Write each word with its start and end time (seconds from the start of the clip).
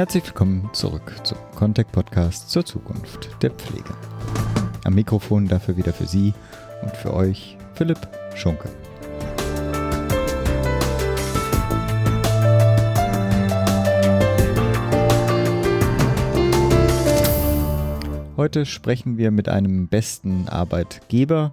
Herzlich 0.00 0.24
willkommen 0.24 0.70
zurück 0.72 1.14
zum 1.24 1.36
Contact 1.54 1.92
Podcast 1.92 2.48
zur 2.48 2.64
Zukunft 2.64 3.28
der 3.42 3.50
Pflege. 3.50 3.94
Am 4.84 4.94
Mikrofon 4.94 5.46
dafür 5.46 5.76
wieder 5.76 5.92
für 5.92 6.06
Sie 6.06 6.32
und 6.80 6.96
für 6.96 7.12
euch 7.12 7.58
Philipp 7.74 7.98
Schunke. 8.34 8.70
Heute 18.38 18.64
sprechen 18.64 19.18
wir 19.18 19.30
mit 19.30 19.50
einem 19.50 19.88
besten 19.88 20.48
Arbeitgeber. 20.48 21.52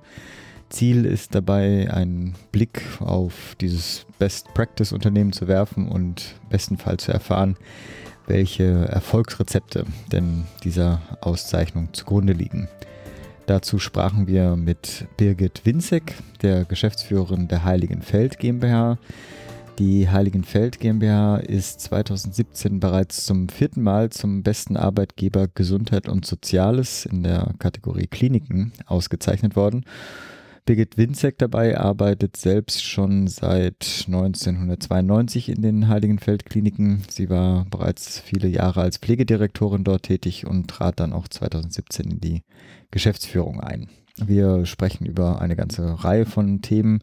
Ziel 0.70 1.06
ist 1.06 1.36
dabei, 1.36 1.92
einen 1.92 2.36
Blick 2.52 2.82
auf 3.00 3.56
dieses 3.62 4.06
Best 4.20 4.54
Practice 4.54 4.92
Unternehmen 4.92 5.32
zu 5.32 5.48
werfen 5.48 5.88
und 5.88 6.36
bestenfalls 6.50 7.06
zu 7.06 7.12
erfahren, 7.12 7.58
welche 8.28 8.86
Erfolgsrezepte 8.90 9.86
denn 10.12 10.44
dieser 10.64 11.02
Auszeichnung 11.22 11.90
zugrunde 11.94 12.34
liegen. 12.34 12.68
Dazu 13.46 13.80
sprachen 13.80 14.28
wir 14.28 14.58
mit 14.58 15.08
Birgit 15.16 15.62
Winzek, 15.66 16.16
der 16.42 16.66
Geschäftsführerin 16.66 17.48
der 17.48 17.64
Heiligenfeld 17.64 18.40
GmbH, 18.40 18.98
die 19.80 20.10
Heiligenfeld 20.10 20.80
GmbH 20.80 21.38
ist 21.38 21.82
2017 21.82 22.80
bereits 22.80 23.28
zum 23.28 23.48
vierten 23.48 23.84
Mal 23.84 24.10
zum 24.10 24.42
besten 24.42 24.76
Arbeitgeber 24.76 25.48
Gesundheit 25.54 26.10
und 26.10 26.26
Soziales 26.26 27.06
in 27.06 27.22
der 27.22 27.54
Kategorie 27.60 28.08
Kliniken 28.08 28.74
ausgezeichnet 28.88 29.56
worden. 29.56 29.86
Birgit 30.68 30.98
Winzek 30.98 31.38
dabei 31.38 31.80
arbeitet 31.80 32.36
selbst 32.36 32.84
schon 32.84 33.28
seit 33.28 34.04
1992 34.08 35.48
in 35.48 35.62
den 35.62 35.88
Heiligenfeld 35.88 36.46
Kliniken. 36.46 37.04
Sie 37.08 37.30
war 37.30 37.66
bereits 37.72 38.20
viele 38.20 38.50
Jahre 38.50 38.82
als 38.82 38.98
Pflegedirektorin 38.98 39.86
dort 39.86 40.04
tätig 40.04 40.46
und 40.46 40.68
trat 40.68 41.00
dann 41.00 41.14
auch 41.14 41.30
2017 41.30 42.12
in 42.12 42.20
die 42.20 42.44
Geschäftsführung 42.92 43.62
ein. 43.62 43.88
Wir 44.18 44.66
sprechen 44.66 45.06
über 45.06 45.42
eine 45.42 45.56
ganze 45.56 46.04
Reihe 46.04 46.26
von 46.26 46.62
Themen 46.62 47.00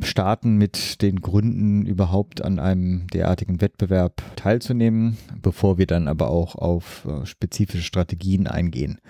starten 0.00 0.56
mit 0.56 1.00
den 1.00 1.22
Gründen, 1.22 1.86
überhaupt 1.86 2.44
an 2.44 2.58
einem 2.58 3.06
derartigen 3.08 3.62
Wettbewerb 3.62 4.22
teilzunehmen, 4.36 5.16
bevor 5.40 5.78
wir 5.78 5.86
dann 5.86 6.06
aber 6.06 6.28
auch 6.28 6.54
auf 6.54 7.06
äh, 7.06 7.24
spezifische 7.24 7.82
Strategien 7.82 8.46
eingehen. 8.46 9.00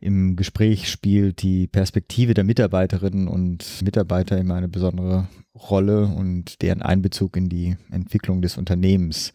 Im 0.00 0.36
Gespräch 0.36 0.88
spielt 0.90 1.42
die 1.42 1.66
Perspektive 1.66 2.34
der 2.34 2.44
Mitarbeiterinnen 2.44 3.26
und 3.26 3.82
Mitarbeiter 3.82 4.38
immer 4.38 4.54
eine 4.54 4.68
besondere 4.68 5.28
Rolle 5.54 6.06
und 6.06 6.62
deren 6.62 6.82
Einbezug 6.82 7.36
in 7.36 7.48
die 7.48 7.76
Entwicklung 7.90 8.40
des 8.40 8.56
Unternehmens. 8.58 9.32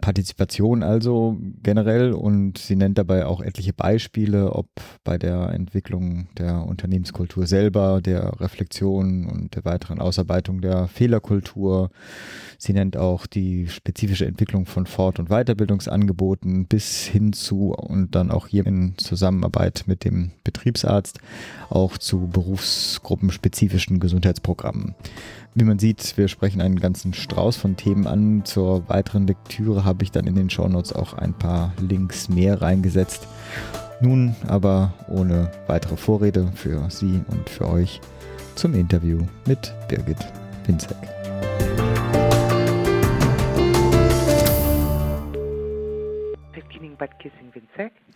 Partizipation 0.00 0.82
also 0.82 1.38
generell 1.62 2.12
und 2.12 2.58
sie 2.58 2.76
nennt 2.76 2.98
dabei 2.98 3.26
auch 3.26 3.40
etliche 3.40 3.72
Beispiele, 3.72 4.52
ob 4.52 4.68
bei 5.04 5.18
der 5.18 5.50
Entwicklung 5.50 6.28
der 6.36 6.66
Unternehmenskultur 6.66 7.46
selber, 7.46 8.00
der 8.02 8.40
Reflexion 8.40 9.26
und 9.26 9.56
der 9.56 9.64
weiteren 9.64 9.98
Ausarbeitung 9.98 10.60
der 10.60 10.88
Fehlerkultur. 10.88 11.90
Sie 12.58 12.72
nennt 12.72 12.96
auch 12.96 13.26
die 13.26 13.68
spezifische 13.68 14.26
Entwicklung 14.26 14.66
von 14.66 14.86
Fort- 14.86 15.18
und 15.18 15.28
Weiterbildungsangeboten 15.28 16.66
bis 16.66 17.04
hin 17.04 17.32
zu 17.32 17.72
und 17.72 18.14
dann 18.14 18.30
auch 18.30 18.46
hier 18.46 18.66
in 18.66 18.94
Zusammenarbeit 18.98 19.84
mit 19.86 20.04
dem 20.04 20.32
Betriebsarzt 20.44 21.18
auch 21.70 21.98
zu 21.98 22.28
berufsgruppenspezifischen 22.28 24.00
Gesundheitsprogrammen. 24.00 24.94
Wie 25.58 25.64
man 25.64 25.78
sieht, 25.78 26.18
wir 26.18 26.28
sprechen 26.28 26.60
einen 26.60 26.78
ganzen 26.78 27.14
Strauß 27.14 27.56
von 27.56 27.78
Themen 27.78 28.06
an. 28.06 28.44
Zur 28.44 28.86
weiteren 28.90 29.26
Lektüre 29.26 29.86
habe 29.86 30.04
ich 30.04 30.10
dann 30.10 30.26
in 30.26 30.34
den 30.34 30.50
Shownotes 30.50 30.92
auch 30.92 31.14
ein 31.14 31.32
paar 31.32 31.72
Links 31.80 32.28
mehr 32.28 32.60
reingesetzt. 32.60 33.26
Nun 34.02 34.36
aber 34.48 34.92
ohne 35.08 35.50
weitere 35.66 35.96
Vorrede 35.96 36.52
für 36.54 36.90
Sie 36.90 37.22
und 37.28 37.48
für 37.48 37.70
euch 37.70 38.02
zum 38.54 38.74
Interview 38.74 39.20
mit 39.46 39.72
Birgit 39.88 40.18
Winzek. 40.66 40.94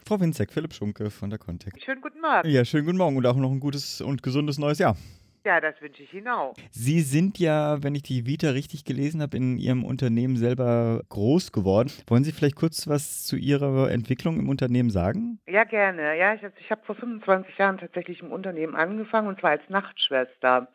Frau 0.04 0.20
Winzek, 0.20 0.52
Philipp 0.52 0.74
Schunke 0.74 1.10
von 1.10 1.30
der 1.30 1.38
Contact. 1.38 1.82
Schönen 1.82 2.02
guten 2.02 2.20
Morgen. 2.20 2.50
Ja, 2.50 2.66
schönen 2.66 2.84
guten 2.84 2.98
Morgen 2.98 3.16
und 3.16 3.24
auch 3.24 3.36
noch 3.36 3.50
ein 3.50 3.60
gutes 3.60 4.02
und 4.02 4.22
gesundes 4.22 4.58
neues 4.58 4.78
Jahr. 4.78 4.94
Ja, 5.44 5.60
das 5.60 5.80
wünsche 5.80 6.02
ich 6.02 6.12
Ihnen 6.12 6.28
auch. 6.28 6.54
Sie 6.70 7.00
sind 7.00 7.38
ja, 7.38 7.82
wenn 7.82 7.94
ich 7.94 8.02
die 8.02 8.26
Vita 8.26 8.50
richtig 8.50 8.84
gelesen 8.84 9.22
habe, 9.22 9.36
in 9.36 9.56
Ihrem 9.56 9.84
Unternehmen 9.84 10.36
selber 10.36 11.02
groß 11.08 11.52
geworden. 11.52 11.90
Wollen 12.08 12.24
Sie 12.24 12.32
vielleicht 12.32 12.56
kurz 12.56 12.86
was 12.88 13.24
zu 13.24 13.36
Ihrer 13.36 13.90
Entwicklung 13.90 14.38
im 14.38 14.48
Unternehmen 14.48 14.90
sagen? 14.90 15.38
Ja, 15.46 15.64
gerne. 15.64 16.16
Ja, 16.18 16.34
ich, 16.34 16.42
ich 16.58 16.70
habe 16.70 16.82
vor 16.84 16.94
25 16.94 17.56
Jahren 17.56 17.78
tatsächlich 17.78 18.20
im 18.20 18.32
Unternehmen 18.32 18.74
angefangen 18.76 19.28
und 19.28 19.40
zwar 19.40 19.50
als 19.50 19.68
Nachtschwester 19.68 20.68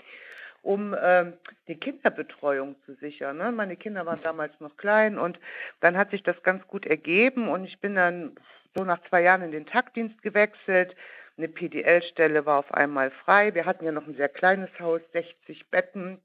um 0.66 0.96
ähm, 1.00 1.34
die 1.68 1.76
Kinderbetreuung 1.76 2.76
zu 2.88 2.96
sichern. 2.96 3.38
Ne? 3.38 3.52
Meine 3.52 3.76
Kinder 3.76 4.08
waren 4.08 4.22
damals 4.24 4.60
noch 4.60 4.76
klein 4.78 5.20
und 5.20 5.40
dann 5.80 5.96
hat 5.96 6.10
sich 6.10 6.24
das 6.24 6.42
ganz 6.42 6.66
gut 6.68 6.88
ergeben 6.88 7.48
und 7.48 7.66
ich 7.66 7.80
bin 7.80 7.94
dann 7.94 8.32
so 8.76 8.84
nach 8.84 9.00
zwei 9.08 9.22
Jahren 9.22 9.44
in 9.44 9.52
den 9.52 9.68
Taktdienst 9.68 10.22
gewechselt, 10.24 10.96
eine 11.38 11.48
PDL-Stelle 11.48 12.46
war 12.46 12.60
auf 12.60 12.74
einmal 12.74 13.12
frei. 13.12 13.54
Wir 13.54 13.66
hatten 13.66 13.86
ja 13.86 13.92
noch 13.92 14.08
ein 14.08 14.16
sehr 14.16 14.30
kleines 14.30 14.70
Haus, 14.80 15.02
60 15.14 15.68
Betten. 15.70 16.20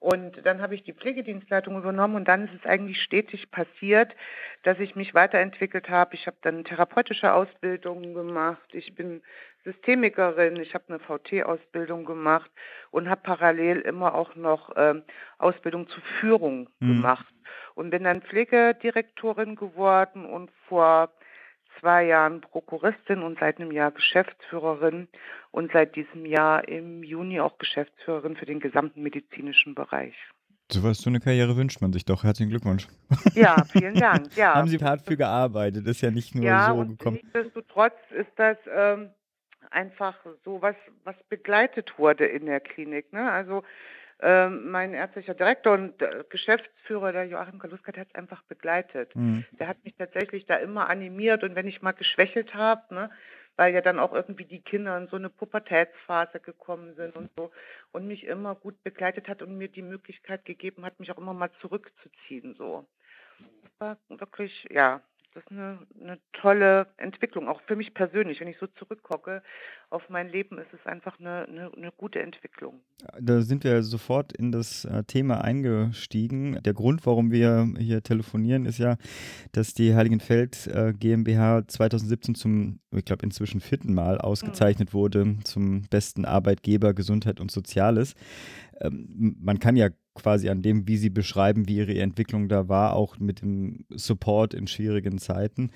Und 0.00 0.46
dann 0.46 0.62
habe 0.62 0.76
ich 0.76 0.84
die 0.84 0.92
Pflegedienstleitung 0.92 1.76
übernommen 1.76 2.14
und 2.14 2.28
dann 2.28 2.44
ist 2.44 2.54
es 2.54 2.64
eigentlich 2.64 3.02
stetig 3.02 3.50
passiert, 3.50 4.14
dass 4.62 4.78
ich 4.78 4.94
mich 4.94 5.12
weiterentwickelt 5.12 5.88
habe. 5.88 6.14
Ich 6.14 6.28
habe 6.28 6.36
dann 6.42 6.64
therapeutische 6.64 7.32
Ausbildungen 7.32 8.14
gemacht. 8.14 8.62
Ich 8.72 8.94
bin 8.94 9.22
Systemikerin. 9.64 10.56
Ich 10.56 10.74
habe 10.74 10.84
eine 10.88 10.98
VT-Ausbildung 11.00 12.04
gemacht 12.04 12.50
und 12.92 13.10
habe 13.10 13.22
parallel 13.22 13.80
immer 13.80 14.14
auch 14.14 14.36
noch 14.36 14.70
ähm, 14.76 15.02
Ausbildung 15.38 15.88
zur 15.88 16.02
Führung 16.20 16.70
mhm. 16.78 16.88
gemacht 16.88 17.34
und 17.74 17.90
bin 17.90 18.04
dann 18.04 18.22
Pflegedirektorin 18.22 19.56
geworden 19.56 20.26
und 20.26 20.50
vor 20.68 21.10
zwei 21.80 22.06
Jahren 22.06 22.40
Prokuristin 22.40 23.22
und 23.22 23.38
seit 23.38 23.58
einem 23.58 23.72
Jahr 23.72 23.90
Geschäftsführerin 23.90 25.08
und 25.50 25.72
seit 25.72 25.96
diesem 25.96 26.26
Jahr 26.26 26.66
im 26.68 27.02
Juni 27.02 27.40
auch 27.40 27.58
Geschäftsführerin 27.58 28.36
für 28.36 28.46
den 28.46 28.60
gesamten 28.60 29.02
medizinischen 29.02 29.74
Bereich. 29.74 30.14
So 30.70 30.82
was, 30.82 30.98
so 30.98 31.08
eine 31.08 31.20
Karriere 31.20 31.56
wünscht 31.56 31.80
man 31.80 31.92
sich 31.94 32.04
doch. 32.04 32.24
Herzlichen 32.24 32.50
Glückwunsch. 32.50 32.88
Ja, 33.34 33.64
vielen 33.64 33.94
Dank. 33.94 34.28
Ja. 34.36 34.54
Haben 34.54 34.68
Sie 34.68 34.78
hart 34.78 35.02
für 35.02 35.16
gearbeitet, 35.16 35.86
das 35.86 35.96
ist 35.96 36.02
ja 36.02 36.10
nicht 36.10 36.34
nur 36.34 36.44
ja, 36.44 36.68
so 36.68 36.80
und 36.80 36.98
gekommen. 36.98 37.18
Nichtsdestotrotz 37.22 37.96
ist 38.10 38.30
das 38.36 38.58
ähm, 38.70 39.10
einfach 39.70 40.14
so 40.44 40.60
was, 40.60 40.76
was 41.04 41.16
begleitet 41.30 41.98
wurde 41.98 42.26
in 42.26 42.46
der 42.46 42.60
Klinik. 42.60 43.12
Ne? 43.12 43.30
Also 43.30 43.62
ähm, 44.20 44.70
mein 44.70 44.94
ärztlicher 44.94 45.34
Direktor 45.34 45.74
und 45.74 46.00
äh, 46.02 46.24
Geschäftsführer, 46.28 47.12
der 47.12 47.26
Joachim 47.26 47.58
Kaluska, 47.58 47.92
der 47.92 48.02
hat 48.02 48.08
es 48.08 48.14
einfach 48.14 48.42
begleitet. 48.44 49.14
Mhm. 49.14 49.44
Der 49.52 49.68
hat 49.68 49.84
mich 49.84 49.94
tatsächlich 49.94 50.46
da 50.46 50.56
immer 50.56 50.88
animiert 50.88 51.44
und 51.44 51.54
wenn 51.54 51.68
ich 51.68 51.82
mal 51.82 51.92
geschwächelt 51.92 52.54
habe, 52.54 52.94
ne, 52.94 53.10
weil 53.56 53.74
ja 53.74 53.80
dann 53.80 53.98
auch 53.98 54.12
irgendwie 54.12 54.44
die 54.44 54.60
Kinder 54.60 54.96
in 54.96 55.08
so 55.08 55.16
eine 55.16 55.30
Pubertätsphase 55.30 56.40
gekommen 56.40 56.94
sind 56.94 57.16
und 57.16 57.30
so 57.36 57.50
und 57.92 58.06
mich 58.06 58.24
immer 58.24 58.54
gut 58.54 58.82
begleitet 58.84 59.28
hat 59.28 59.42
und 59.42 59.58
mir 59.58 59.68
die 59.68 59.82
Möglichkeit 59.82 60.44
gegeben 60.44 60.84
hat, 60.84 60.98
mich 61.00 61.10
auch 61.12 61.18
immer 61.18 61.34
mal 61.34 61.50
zurückzuziehen 61.60 62.54
so. 62.54 62.86
War 63.78 63.98
wirklich, 64.08 64.66
ja, 64.70 65.00
das 65.34 65.44
ist 65.44 65.52
eine, 65.52 65.78
eine 66.00 66.18
tolle 66.32 66.86
Entwicklung, 66.96 67.48
auch 67.48 67.60
für 67.62 67.76
mich 67.76 67.94
persönlich. 67.94 68.40
Wenn 68.40 68.48
ich 68.48 68.58
so 68.58 68.66
zurückgucke 68.66 69.42
auf 69.90 70.08
mein 70.10 70.28
Leben, 70.28 70.58
ist 70.58 70.72
es 70.72 70.86
einfach 70.86 71.18
eine, 71.18 71.46
eine, 71.46 71.72
eine 71.74 71.92
gute 71.92 72.20
Entwicklung. 72.20 72.80
Da 73.20 73.40
sind 73.40 73.64
wir 73.64 73.82
sofort 73.82 74.32
in 74.32 74.52
das 74.52 74.84
äh, 74.84 75.04
Thema 75.04 75.42
eingestiegen. 75.42 76.60
Der 76.62 76.74
Grund, 76.74 77.06
warum 77.06 77.30
wir 77.30 77.66
hier 77.78 78.02
telefonieren, 78.02 78.66
ist 78.66 78.78
ja, 78.78 78.96
dass 79.52 79.74
die 79.74 79.94
Heiligenfeld 79.94 80.66
äh, 80.66 80.92
GmbH 80.92 81.66
2017 81.66 82.34
zum, 82.34 82.80
ich 82.90 83.04
glaube, 83.04 83.24
inzwischen 83.24 83.60
vierten 83.60 83.94
Mal 83.94 84.18
ausgezeichnet 84.18 84.90
mhm. 84.90 84.98
wurde 84.98 85.36
zum 85.44 85.82
besten 85.88 86.24
Arbeitgeber 86.24 86.92
Gesundheit 86.92 87.40
und 87.40 87.50
Soziales. 87.50 88.14
Ähm, 88.80 89.36
man 89.40 89.58
kann 89.58 89.76
ja 89.76 89.88
quasi 90.18 90.48
an 90.48 90.62
dem, 90.62 90.86
wie 90.86 90.96
Sie 90.96 91.10
beschreiben, 91.10 91.68
wie 91.68 91.76
Ihre 91.76 91.98
Entwicklung 91.98 92.48
da 92.48 92.68
war, 92.68 92.94
auch 92.94 93.18
mit 93.18 93.40
dem 93.40 93.84
Support 93.90 94.52
in 94.52 94.66
schwierigen 94.66 95.18
Zeiten, 95.18 95.70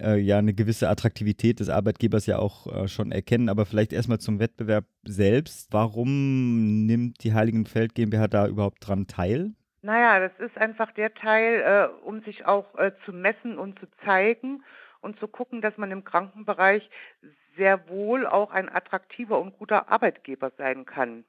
äh, 0.00 0.20
ja 0.20 0.38
eine 0.38 0.54
gewisse 0.54 0.88
Attraktivität 0.88 1.60
des 1.60 1.68
Arbeitgebers 1.68 2.26
ja 2.26 2.38
auch 2.38 2.66
äh, 2.66 2.88
schon 2.88 3.10
erkennen. 3.10 3.48
Aber 3.48 3.55
vielleicht 3.64 3.92
erstmal 3.92 4.18
zum 4.18 4.38
Wettbewerb 4.38 4.84
selbst. 5.04 5.72
Warum 5.72 6.86
nimmt 6.86 7.22
die 7.24 7.32
Heiligenfeld 7.32 7.94
GmbH 7.94 8.28
da 8.28 8.46
überhaupt 8.46 8.86
dran 8.86 9.06
teil? 9.06 9.54
Naja, 9.82 10.18
das 10.18 10.32
ist 10.40 10.58
einfach 10.58 10.90
der 10.92 11.14
Teil, 11.14 11.60
äh, 11.60 12.04
um 12.04 12.20
sich 12.22 12.44
auch 12.44 12.76
äh, 12.76 12.92
zu 13.04 13.12
messen 13.12 13.56
und 13.56 13.78
zu 13.78 13.86
zeigen 14.04 14.64
und 15.00 15.18
zu 15.20 15.28
gucken, 15.28 15.60
dass 15.60 15.76
man 15.76 15.92
im 15.92 16.04
Krankenbereich 16.04 16.90
sehr 17.56 17.88
wohl 17.88 18.26
auch 18.26 18.50
ein 18.50 18.68
attraktiver 18.68 19.40
und 19.40 19.56
guter 19.56 19.88
Arbeitgeber 19.90 20.50
sein 20.58 20.84
kann. 20.84 21.24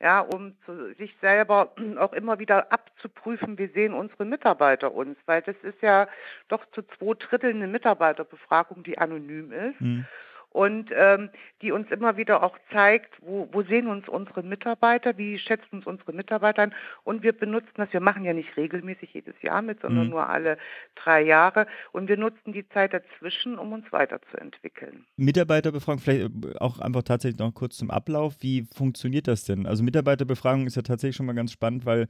ja, 0.00 0.18
um 0.20 0.56
zu, 0.66 0.92
sich 0.94 1.14
selber 1.20 1.74
auch 1.98 2.12
immer 2.12 2.40
wieder 2.40 2.72
abzuprüfen, 2.72 3.56
wie 3.56 3.68
sehen 3.68 3.94
unsere 3.94 4.24
Mitarbeiter 4.24 4.92
uns, 4.92 5.16
weil 5.26 5.42
das 5.42 5.56
ist 5.62 5.80
ja 5.80 6.08
doch 6.48 6.64
zu 6.72 6.82
zwei 6.82 7.14
Dritteln 7.14 7.58
eine 7.58 7.68
Mitarbeiterbefragung, 7.68 8.82
die 8.82 8.98
anonym 8.98 9.52
ist. 9.52 9.80
Mhm 9.80 10.06
und 10.52 10.90
ähm, 10.94 11.30
die 11.62 11.72
uns 11.72 11.90
immer 11.90 12.16
wieder 12.16 12.42
auch 12.42 12.58
zeigt, 12.72 13.10
wo, 13.20 13.48
wo 13.52 13.62
sehen 13.62 13.86
uns 13.86 14.08
unsere 14.08 14.42
Mitarbeiter, 14.42 15.16
wie 15.16 15.38
schätzen 15.38 15.76
uns 15.76 15.86
unsere 15.86 16.12
Mitarbeiter 16.12 16.62
an 16.62 16.74
und 17.04 17.22
wir 17.22 17.32
benutzen 17.32 17.72
das, 17.76 17.92
wir 17.92 18.00
machen 18.00 18.24
ja 18.24 18.32
nicht 18.32 18.56
regelmäßig 18.56 19.14
jedes 19.14 19.40
Jahr 19.42 19.62
mit, 19.62 19.80
sondern 19.80 20.04
mhm. 20.04 20.10
nur 20.10 20.28
alle 20.28 20.58
drei 20.94 21.22
Jahre 21.22 21.66
und 21.92 22.08
wir 22.08 22.16
nutzen 22.16 22.52
die 22.52 22.68
Zeit 22.68 22.92
dazwischen, 22.92 23.58
um 23.58 23.72
uns 23.72 23.90
weiterzuentwickeln. 23.92 25.06
Mitarbeiterbefragung, 25.16 26.00
vielleicht 26.00 26.26
äh, 26.26 26.58
auch 26.58 26.80
einfach 26.80 27.02
tatsächlich 27.02 27.38
noch 27.38 27.54
kurz 27.54 27.78
zum 27.78 27.90
Ablauf, 27.90 28.36
wie 28.40 28.66
funktioniert 28.74 29.28
das 29.28 29.44
denn? 29.44 29.66
Also 29.66 29.82
Mitarbeiterbefragung 29.82 30.66
ist 30.66 30.76
ja 30.76 30.82
tatsächlich 30.82 31.16
schon 31.16 31.26
mal 31.26 31.34
ganz 31.34 31.52
spannend, 31.52 31.86
weil 31.86 32.08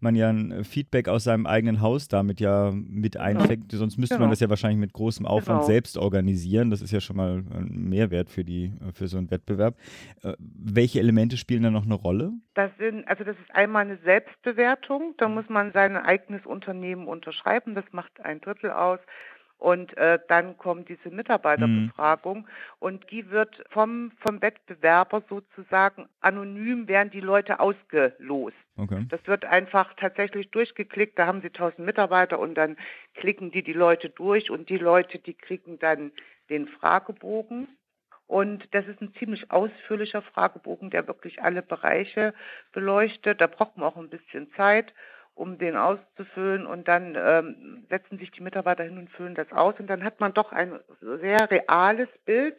man 0.00 0.16
ja 0.16 0.30
ein 0.30 0.64
Feedback 0.64 1.08
aus 1.08 1.24
seinem 1.24 1.46
eigenen 1.46 1.80
Haus 1.80 2.08
damit 2.08 2.40
ja 2.40 2.72
mit 2.72 3.16
einfängt, 3.16 3.68
genau. 3.68 3.80
sonst 3.80 3.98
müsste 3.98 4.16
genau. 4.16 4.24
man 4.24 4.30
das 4.30 4.40
ja 4.40 4.48
wahrscheinlich 4.48 4.80
mit 4.80 4.92
großem 4.92 5.26
Aufwand 5.26 5.60
genau. 5.60 5.66
selbst 5.66 5.96
organisieren, 5.96 6.70
das 6.70 6.82
ist 6.82 6.90
ja 6.90 7.00
schon 7.00 7.16
mal 7.16 7.44
ein 7.52 7.83
Mehrwert 7.84 8.30
für, 8.30 8.44
die, 8.44 8.72
für 8.92 9.06
so 9.06 9.18
einen 9.18 9.30
Wettbewerb. 9.30 9.76
Äh, 10.22 10.34
welche 10.38 11.00
Elemente 11.00 11.36
spielen 11.36 11.62
da 11.62 11.70
noch 11.70 11.84
eine 11.84 11.94
Rolle? 11.94 12.32
Das 12.54 12.70
sind, 12.78 13.06
also 13.08 13.24
das 13.24 13.36
ist 13.38 13.54
einmal 13.54 13.84
eine 13.84 13.98
Selbstbewertung, 13.98 15.14
da 15.18 15.28
muss 15.28 15.48
man 15.48 15.72
sein 15.72 15.96
eigenes 15.96 16.44
Unternehmen 16.46 17.06
unterschreiben, 17.08 17.74
das 17.74 17.84
macht 17.92 18.20
ein 18.20 18.40
Drittel 18.40 18.70
aus. 18.70 19.00
Und 19.56 19.96
äh, 19.96 20.18
dann 20.28 20.58
kommt 20.58 20.88
diese 20.88 21.08
Mitarbeiterbefragung 21.08 22.38
mhm. 22.38 22.46
und 22.80 23.10
die 23.10 23.30
wird 23.30 23.64
vom, 23.70 24.12
vom 24.18 24.42
Wettbewerber 24.42 25.22
sozusagen 25.28 26.06
anonym 26.20 26.86
werden 26.86 27.10
die 27.10 27.20
Leute 27.20 27.60
ausgelost. 27.60 28.56
Okay. 28.76 29.06
Das 29.08 29.26
wird 29.26 29.44
einfach 29.44 29.94
tatsächlich 29.94 30.50
durchgeklickt. 30.50 31.18
Da 31.18 31.26
haben 31.26 31.40
sie 31.40 31.46
1000 31.46 31.78
Mitarbeiter 31.78 32.40
und 32.40 32.56
dann 32.56 32.76
klicken 33.14 33.52
die 33.52 33.62
die 33.62 33.72
Leute 33.72 34.10
durch 34.10 34.50
und 34.50 34.68
die 34.68 34.76
Leute, 34.76 35.18
die 35.18 35.34
kriegen 35.34 35.78
dann 35.78 36.10
den 36.50 36.68
Fragebogen. 36.68 37.68
Und 38.26 38.66
das 38.74 38.86
ist 38.86 39.00
ein 39.00 39.14
ziemlich 39.18 39.50
ausführlicher 39.50 40.22
Fragebogen, 40.22 40.90
der 40.90 41.06
wirklich 41.06 41.42
alle 41.42 41.62
Bereiche 41.62 42.32
beleuchtet. 42.72 43.40
Da 43.40 43.46
braucht 43.46 43.76
man 43.76 43.86
auch 43.86 43.96
ein 43.96 44.08
bisschen 44.08 44.50
Zeit, 44.54 44.94
um 45.34 45.58
den 45.58 45.76
auszufüllen. 45.76 46.66
Und 46.66 46.88
dann 46.88 47.16
ähm, 47.18 47.86
setzen 47.90 48.18
sich 48.18 48.30
die 48.30 48.42
Mitarbeiter 48.42 48.84
hin 48.84 48.98
und 48.98 49.10
füllen 49.10 49.34
das 49.34 49.52
aus. 49.52 49.74
Und 49.78 49.88
dann 49.88 50.04
hat 50.04 50.20
man 50.20 50.32
doch 50.32 50.52
ein 50.52 50.80
sehr 51.00 51.50
reales 51.50 52.08
Bild 52.24 52.56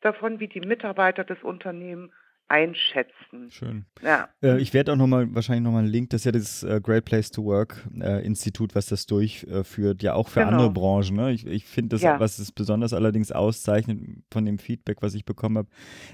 davon, 0.00 0.40
wie 0.40 0.48
die 0.48 0.60
Mitarbeiter 0.60 1.24
das 1.24 1.42
Unternehmen 1.42 2.12
einschätzen. 2.48 3.50
Schön. 3.50 3.86
Ja. 4.02 4.28
Äh, 4.42 4.60
ich 4.60 4.72
werde 4.72 4.92
auch 4.92 4.96
nochmal, 4.96 5.34
wahrscheinlich 5.34 5.64
nochmal 5.64 5.82
einen 5.82 5.92
Link, 5.92 6.10
das 6.10 6.20
ist 6.20 6.24
ja 6.26 6.32
das 6.32 6.62
äh, 6.62 6.80
Great 6.80 7.04
Place 7.04 7.30
to 7.30 7.44
Work 7.44 7.88
äh, 8.00 8.24
Institut, 8.24 8.74
was 8.74 8.86
das 8.86 9.06
durchführt, 9.06 10.02
ja 10.02 10.14
auch 10.14 10.28
für 10.28 10.40
genau. 10.40 10.52
andere 10.52 10.70
Branchen. 10.70 11.16
Ne? 11.16 11.32
Ich, 11.32 11.46
ich 11.46 11.64
finde 11.64 11.96
das, 11.96 12.02
ja. 12.02 12.20
was 12.20 12.38
es 12.38 12.52
besonders 12.52 12.92
allerdings 12.92 13.32
auszeichnet 13.32 13.98
von 14.30 14.44
dem 14.44 14.58
Feedback, 14.58 14.98
was 15.00 15.14
ich 15.14 15.24
bekommen 15.24 15.58
habe, 15.58 15.68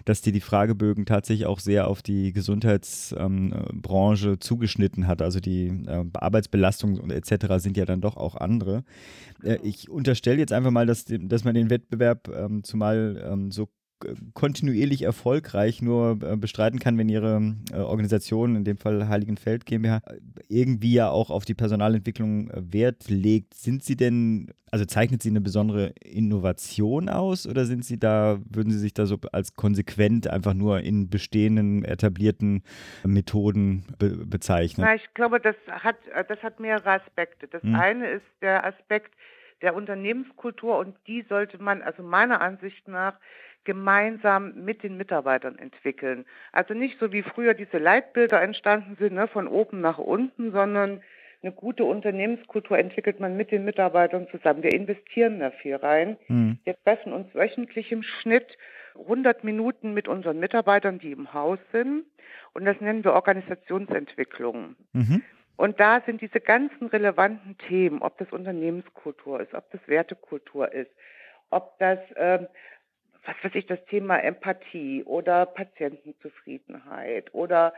dass 0.04 0.22
die 0.22 0.32
die 0.32 0.40
Fragebögen 0.40 1.04
tatsächlich 1.04 1.46
auch 1.46 1.60
sehr 1.60 1.86
auf 1.88 2.02
die 2.02 2.32
Gesundheitsbranche 2.32 4.28
ähm, 4.28 4.40
zugeschnitten 4.40 5.06
hat. 5.06 5.20
Also 5.20 5.40
die 5.40 5.66
äh, 5.86 6.04
Arbeitsbelastung 6.14 6.98
und 6.98 7.12
etc. 7.12 7.46
sind 7.58 7.76
ja 7.76 7.84
dann 7.84 8.00
doch 8.00 8.16
auch 8.16 8.36
andere. 8.36 8.84
Äh, 9.42 9.58
ich 9.62 9.90
unterstelle 9.90 10.38
jetzt 10.38 10.52
einfach 10.52 10.70
mal, 10.70 10.86
dass, 10.86 11.04
dass 11.06 11.44
man 11.44 11.54
den 11.54 11.68
Wettbewerb 11.68 12.28
ähm, 12.28 12.64
zumal 12.64 13.22
ähm, 13.30 13.50
so 13.50 13.68
kontinuierlich 14.34 15.02
erfolgreich 15.02 15.82
nur 15.82 16.18
äh, 16.22 16.36
bestreiten 16.36 16.78
kann, 16.78 16.98
wenn 16.98 17.08
ihre 17.08 17.54
äh, 17.72 17.76
Organisation, 17.76 18.56
in 18.56 18.64
dem 18.64 18.76
Fall 18.76 19.08
Heiligenfeld 19.08 19.66
GmbH, 19.66 20.00
irgendwie 20.48 20.94
ja 20.94 21.10
auch 21.10 21.30
auf 21.30 21.44
die 21.44 21.54
Personalentwicklung 21.54 22.50
äh, 22.50 22.62
Wert 22.72 23.08
legt. 23.08 23.54
Sind 23.54 23.82
Sie 23.82 23.96
denn, 23.96 24.52
also 24.70 24.84
zeichnet 24.84 25.22
sie 25.22 25.30
eine 25.30 25.40
besondere 25.40 25.92
Innovation 26.00 27.08
aus 27.08 27.46
oder 27.46 27.64
sind 27.64 27.84
Sie 27.84 27.98
da, 27.98 28.38
würden 28.48 28.70
Sie 28.70 28.78
sich 28.78 28.94
da 28.94 29.06
so 29.06 29.18
als 29.32 29.54
konsequent 29.54 30.28
einfach 30.28 30.54
nur 30.54 30.80
in 30.80 31.08
bestehenden, 31.10 31.84
etablierten 31.84 32.62
Methoden 33.04 33.84
be 33.98 34.26
bezeichnen? 34.26 34.86
Na, 34.86 34.94
ich 34.94 35.14
glaube, 35.14 35.40
das 35.40 35.56
hat, 35.68 35.96
das 36.28 36.42
hat 36.42 36.60
mehrere 36.60 36.90
Aspekte. 36.90 37.48
Das 37.48 37.62
hm. 37.62 37.74
eine 37.74 38.08
ist 38.08 38.26
der 38.40 38.64
Aspekt 38.64 39.12
der 39.62 39.74
Unternehmenskultur 39.74 40.76
und 40.76 40.96
die 41.06 41.24
sollte 41.28 41.62
man, 41.62 41.82
also 41.82 42.02
meiner 42.02 42.40
Ansicht 42.40 42.86
nach, 42.88 43.14
gemeinsam 43.64 44.64
mit 44.64 44.82
den 44.82 44.96
Mitarbeitern 44.96 45.58
entwickeln. 45.58 46.24
Also 46.52 46.74
nicht 46.74 46.98
so 46.98 47.12
wie 47.12 47.22
früher 47.22 47.54
diese 47.54 47.78
Leitbilder 47.78 48.40
entstanden 48.40 48.96
sind, 48.98 49.14
ne, 49.14 49.28
von 49.28 49.46
oben 49.46 49.80
nach 49.80 49.98
unten, 49.98 50.52
sondern 50.52 51.02
eine 51.42 51.52
gute 51.52 51.84
Unternehmenskultur 51.84 52.78
entwickelt 52.78 53.18
man 53.18 53.36
mit 53.36 53.50
den 53.50 53.64
Mitarbeitern 53.64 54.28
zusammen. 54.30 54.62
Wir 54.62 54.72
investieren 54.72 55.40
da 55.40 55.50
viel 55.50 55.74
rein. 55.74 56.16
Mhm. 56.28 56.58
Wir 56.64 56.76
treffen 56.84 57.12
uns 57.12 57.34
wöchentlich 57.34 57.90
im 57.90 58.02
Schnitt 58.02 58.56
100 58.94 59.42
Minuten 59.42 59.92
mit 59.92 60.06
unseren 60.06 60.38
Mitarbeitern, 60.38 60.98
die 60.98 61.10
im 61.10 61.32
Haus 61.32 61.58
sind. 61.72 62.04
Und 62.52 62.64
das 62.64 62.80
nennen 62.80 63.02
wir 63.02 63.14
Organisationsentwicklung. 63.14 64.76
Mhm. 64.92 65.22
Und 65.56 65.80
da 65.80 66.00
sind 66.06 66.20
diese 66.20 66.40
ganzen 66.40 66.86
relevanten 66.86 67.58
Themen, 67.68 68.02
ob 68.02 68.18
das 68.18 68.30
Unternehmenskultur 68.32 69.40
ist, 69.40 69.54
ob 69.54 69.70
das 69.70 69.80
Wertekultur 69.86 70.72
ist, 70.72 70.90
ob 71.50 71.78
das 71.78 71.98
ähm, 72.16 72.46
was 73.24 73.36
weiß 73.42 73.54
ich, 73.54 73.66
das 73.66 73.84
Thema 73.86 74.18
Empathie 74.18 75.04
oder 75.04 75.46
Patientenzufriedenheit 75.46 77.32
oder 77.34 77.72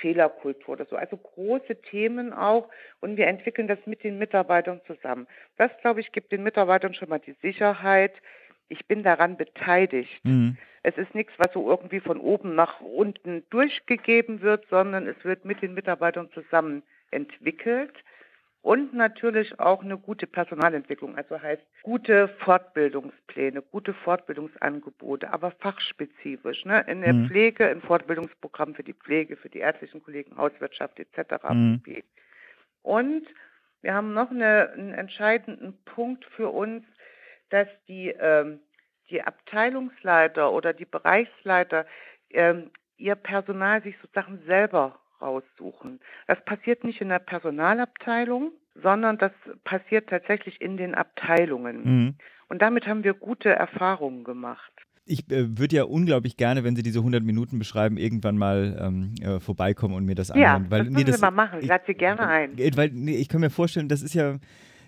Fehlerkultur 0.00 0.74
oder 0.74 0.86
so. 0.86 0.96
Also 0.96 1.16
große 1.16 1.80
Themen 1.82 2.32
auch 2.32 2.68
und 3.00 3.16
wir 3.16 3.26
entwickeln 3.26 3.68
das 3.68 3.78
mit 3.86 4.02
den 4.02 4.18
Mitarbeitern 4.18 4.80
zusammen. 4.86 5.26
Das, 5.56 5.70
glaube 5.80 6.00
ich, 6.00 6.12
gibt 6.12 6.32
den 6.32 6.42
Mitarbeitern 6.42 6.94
schon 6.94 7.08
mal 7.08 7.20
die 7.20 7.36
Sicherheit, 7.42 8.14
ich 8.68 8.86
bin 8.86 9.02
daran 9.02 9.36
beteiligt. 9.36 10.24
Mhm. 10.24 10.56
Es 10.82 10.96
ist 10.96 11.14
nichts, 11.14 11.32
was 11.36 11.52
so 11.52 11.68
irgendwie 11.68 12.00
von 12.00 12.18
oben 12.18 12.54
nach 12.54 12.80
unten 12.80 13.44
durchgegeben 13.50 14.40
wird, 14.40 14.66
sondern 14.68 15.06
es 15.06 15.22
wird 15.24 15.44
mit 15.44 15.62
den 15.62 15.74
Mitarbeitern 15.74 16.30
zusammen 16.32 16.82
entwickelt 17.10 17.92
und 18.62 18.94
natürlich 18.94 19.58
auch 19.58 19.82
eine 19.82 19.98
gute 19.98 20.28
Personalentwicklung, 20.28 21.16
also 21.16 21.40
heißt 21.42 21.62
gute 21.82 22.28
Fortbildungspläne, 22.28 23.60
gute 23.60 23.92
Fortbildungsangebote, 23.92 25.32
aber 25.32 25.50
fachspezifisch. 25.50 26.64
Ne? 26.64 26.84
In 26.86 27.02
der 27.02 27.12
mhm. 27.12 27.26
Pflege, 27.26 27.66
ein 27.66 27.82
Fortbildungsprogramm 27.82 28.76
für 28.76 28.84
die 28.84 28.94
Pflege, 28.94 29.36
für 29.36 29.48
die 29.48 29.58
ärztlichen 29.58 30.00
Kollegen, 30.00 30.36
Hauswirtschaft 30.36 31.00
etc. 31.00 31.42
Mhm. 31.50 31.82
Und 32.82 33.26
wir 33.80 33.94
haben 33.94 34.14
noch 34.14 34.30
eine, 34.30 34.70
einen 34.70 34.94
entscheidenden 34.94 35.76
Punkt 35.84 36.24
für 36.24 36.50
uns, 36.50 36.84
dass 37.50 37.66
die, 37.88 38.10
ähm, 38.10 38.60
die 39.10 39.22
Abteilungsleiter 39.22 40.52
oder 40.52 40.72
die 40.72 40.84
Bereichsleiter 40.84 41.84
ähm, 42.30 42.70
ihr 42.96 43.16
Personal 43.16 43.82
sich 43.82 43.96
sozusagen 44.00 44.40
selber 44.46 45.01
raussuchen. 45.22 46.00
Das 46.26 46.44
passiert 46.44 46.84
nicht 46.84 47.00
in 47.00 47.08
der 47.08 47.20
Personalabteilung, 47.20 48.52
sondern 48.74 49.18
das 49.18 49.32
passiert 49.64 50.08
tatsächlich 50.08 50.60
in 50.60 50.76
den 50.76 50.94
Abteilungen. 50.94 51.82
Mhm. 51.84 52.14
Und 52.48 52.60
damit 52.60 52.86
haben 52.86 53.04
wir 53.04 53.14
gute 53.14 53.50
Erfahrungen 53.50 54.24
gemacht. 54.24 54.72
Ich 55.04 55.30
äh, 55.30 55.58
würde 55.58 55.76
ja 55.76 55.84
unglaublich 55.84 56.36
gerne, 56.36 56.64
wenn 56.64 56.76
Sie 56.76 56.82
diese 56.82 57.00
100 57.00 57.24
Minuten 57.24 57.58
beschreiben, 57.58 57.96
irgendwann 57.96 58.38
mal 58.38 58.78
ähm, 58.80 59.14
äh, 59.20 59.40
vorbeikommen 59.40 59.94
und 59.94 60.04
mir 60.04 60.14
das 60.14 60.30
anhören. 60.30 60.64
Ja, 60.64 60.70
weil, 60.70 60.84
das 60.84 60.92
nee, 60.92 61.04
das, 61.04 61.20
wir 61.20 61.30
mal 61.30 61.44
machen. 61.44 61.58
Ich 61.60 61.66
lade 61.66 61.84
Sie 61.86 61.94
gerne 61.94 62.26
ein. 62.26 62.56
Weil, 62.76 62.90
nee, 62.92 63.16
ich 63.16 63.28
kann 63.28 63.40
mir 63.40 63.50
vorstellen, 63.50 63.88
das 63.88 64.02
ist 64.02 64.14
ja 64.14 64.36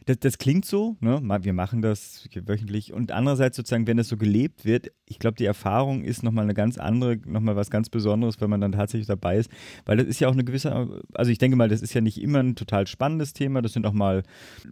das, 0.06 0.18
das 0.18 0.38
klingt 0.38 0.64
so, 0.64 0.96
ne? 1.00 1.20
wir 1.42 1.52
machen 1.52 1.80
das 1.80 2.28
wöchentlich. 2.34 2.92
Und 2.92 3.12
andererseits 3.12 3.56
sozusagen, 3.56 3.87
wenn 3.87 3.96
das 3.96 4.08
so 4.08 4.16
gelebt 4.16 4.64
wird, 4.64 4.90
ich 5.06 5.18
glaube, 5.18 5.37
die 5.37 5.46
Erfahrung 5.46 6.02
ist 6.02 6.23
nochmal 6.23 6.44
eine 6.44 6.54
ganz 6.54 6.78
andere, 6.78 7.16
nochmal 7.26 7.56
was 7.56 7.70
ganz 7.70 7.88
Besonderes, 7.88 8.40
wenn 8.40 8.50
man 8.50 8.61
dann 8.61 8.73
tatsächlich 8.73 9.06
dabei 9.06 9.38
ist. 9.38 9.50
Weil 9.87 9.96
das 9.96 10.06
ist 10.06 10.20
ja 10.20 10.28
auch 10.28 10.32
eine 10.32 10.44
gewisse, 10.44 11.02
also 11.14 11.30
ich 11.30 11.38
denke 11.38 11.56
mal, 11.56 11.68
das 11.68 11.82
ist 11.82 11.94
ja 11.94 12.00
nicht 12.00 12.20
immer 12.20 12.40
ein 12.40 12.54
total 12.54 12.87
spannendes 12.87 13.32
Thema. 13.32 13.62
Das 13.62 13.73
sind 13.73 13.87
auch 13.87 13.92
mal 13.92 14.23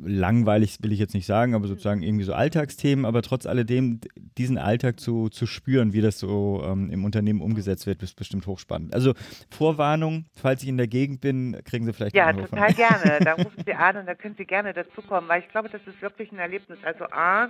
langweilig, 0.03 0.79
will 0.83 0.93
ich 0.93 0.99
jetzt 0.99 1.15
nicht 1.15 1.27
sagen, 1.27 1.55
aber 1.55 1.67
sozusagen 1.67 2.03
irgendwie 2.03 2.25
so 2.25 2.35
Alltagsthemen. 2.35 3.05
Aber 3.05 3.23
trotz 3.23 3.47
alledem, 3.47 4.01
diesen 4.37 4.59
Alltag 4.59 5.01
zu, 5.01 5.29
zu 5.29 5.47
spüren, 5.47 5.93
wie 5.93 6.01
das 6.01 6.19
so 6.19 6.63
ähm, 6.65 6.91
im 6.91 7.05
Unternehmen 7.05 7.41
umgesetzt 7.41 7.87
wird, 7.87 8.03
ist 8.03 8.17
bestimmt 8.17 8.47
hochspannend. 8.47 8.95
Also 8.95 9.15
Vorwarnung, 9.51 10.27
falls 10.35 10.63
ich 10.63 10.69
in 10.69 10.77
der 10.77 10.89
Gegend 10.89 11.21
bin, 11.21 11.57
kriegen 11.65 11.87
Sie 11.87 11.93
vielleicht 11.93 12.15
Ja, 12.15 12.33
total 12.33 12.73
gerne. 12.75 13.19
Da 13.25 13.33
rufen 13.43 13.63
Sie 13.65 13.73
an 13.73 13.97
und 13.97 14.07
da 14.07 14.15
können 14.15 14.35
Sie 14.37 14.45
gerne 14.45 14.73
dazukommen 14.73 15.22
kommen, 15.23 15.29
weil 15.29 15.41
ich 15.41 15.49
glaube, 15.49 15.69
das 15.69 15.81
ist 15.87 16.01
wirklich 16.03 16.33
ein 16.33 16.39
Erlebnis. 16.39 16.79
Also 16.83 17.05
A, 17.11 17.49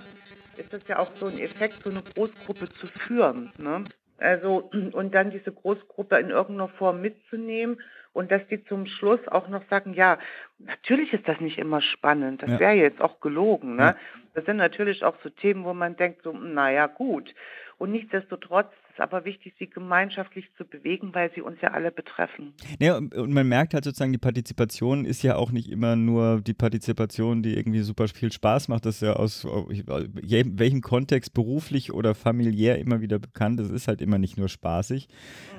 ist 0.57 0.71
das 0.71 0.81
ja 0.87 0.99
auch 0.99 1.11
so 1.19 1.27
ein 1.27 1.39
Effekt, 1.39 1.83
so 1.83 1.89
eine 1.89 2.03
Großgruppe 2.03 2.69
zu 2.73 2.87
führen. 2.87 3.51
Ne? 3.57 3.85
Also 4.17 4.69
und 4.71 5.13
dann 5.13 5.31
diese 5.31 5.51
Großgruppe 5.51 6.17
in 6.17 6.29
irgendeiner 6.29 6.69
Form 6.69 7.01
mitzunehmen 7.01 7.81
und 8.13 8.31
dass 8.31 8.45
die 8.47 8.63
zum 8.65 8.85
Schluss 8.85 9.19
auch 9.27 9.49
noch 9.49 9.63
sagen, 9.69 9.93
ja, 9.93 10.19
natürlich 10.59 11.11
ist 11.13 11.27
das 11.27 11.39
nicht 11.39 11.57
immer 11.57 11.81
spannend, 11.81 12.43
das 12.43 12.51
ja. 12.51 12.59
wäre 12.59 12.73
jetzt 12.73 13.01
auch 13.01 13.19
gelogen. 13.19 13.75
Ne? 13.75 13.83
Ja. 13.83 13.95
Das 14.35 14.45
sind 14.45 14.57
natürlich 14.57 15.03
auch 15.03 15.15
so 15.23 15.29
Themen, 15.29 15.65
wo 15.65 15.73
man 15.73 15.95
denkt, 15.95 16.21
so, 16.23 16.31
naja, 16.31 16.87
gut. 16.87 17.33
Und 17.79 17.91
nichtsdestotrotz 17.91 18.71
ist 18.93 19.01
aber 19.01 19.25
wichtig, 19.25 19.53
sie 19.57 19.67
gemeinschaftlich 19.67 20.45
zu 20.55 20.65
bewegen, 20.65 21.13
weil 21.13 21.31
sie 21.33 21.41
uns 21.41 21.59
ja 21.61 21.71
alle 21.71 21.91
betreffen. 21.91 22.53
Ja, 22.79 22.97
und 22.97 23.33
man 23.33 23.47
merkt 23.47 23.73
halt 23.73 23.83
sozusagen, 23.83 24.11
die 24.11 24.19
Partizipation 24.19 25.05
ist 25.05 25.23
ja 25.23 25.35
auch 25.35 25.51
nicht 25.51 25.69
immer 25.69 25.95
nur 25.95 26.41
die 26.41 26.53
Partizipation, 26.53 27.41
die 27.41 27.57
irgendwie 27.57 27.79
super 27.79 28.07
viel 28.07 28.31
Spaß 28.31 28.67
macht. 28.67 28.85
Das 28.85 28.95
ist 28.95 29.01
ja 29.01 29.13
aus 29.13 29.45
welchem 29.45 30.81
Kontext 30.81 31.33
beruflich 31.33 31.91
oder 31.91 32.13
familiär 32.13 32.77
immer 32.77 33.01
wieder 33.01 33.17
bekannt. 33.17 33.59
Das 33.59 33.71
ist 33.71 33.87
halt 33.87 34.01
immer 34.01 34.19
nicht 34.19 34.37
nur 34.37 34.47
spaßig. 34.47 35.07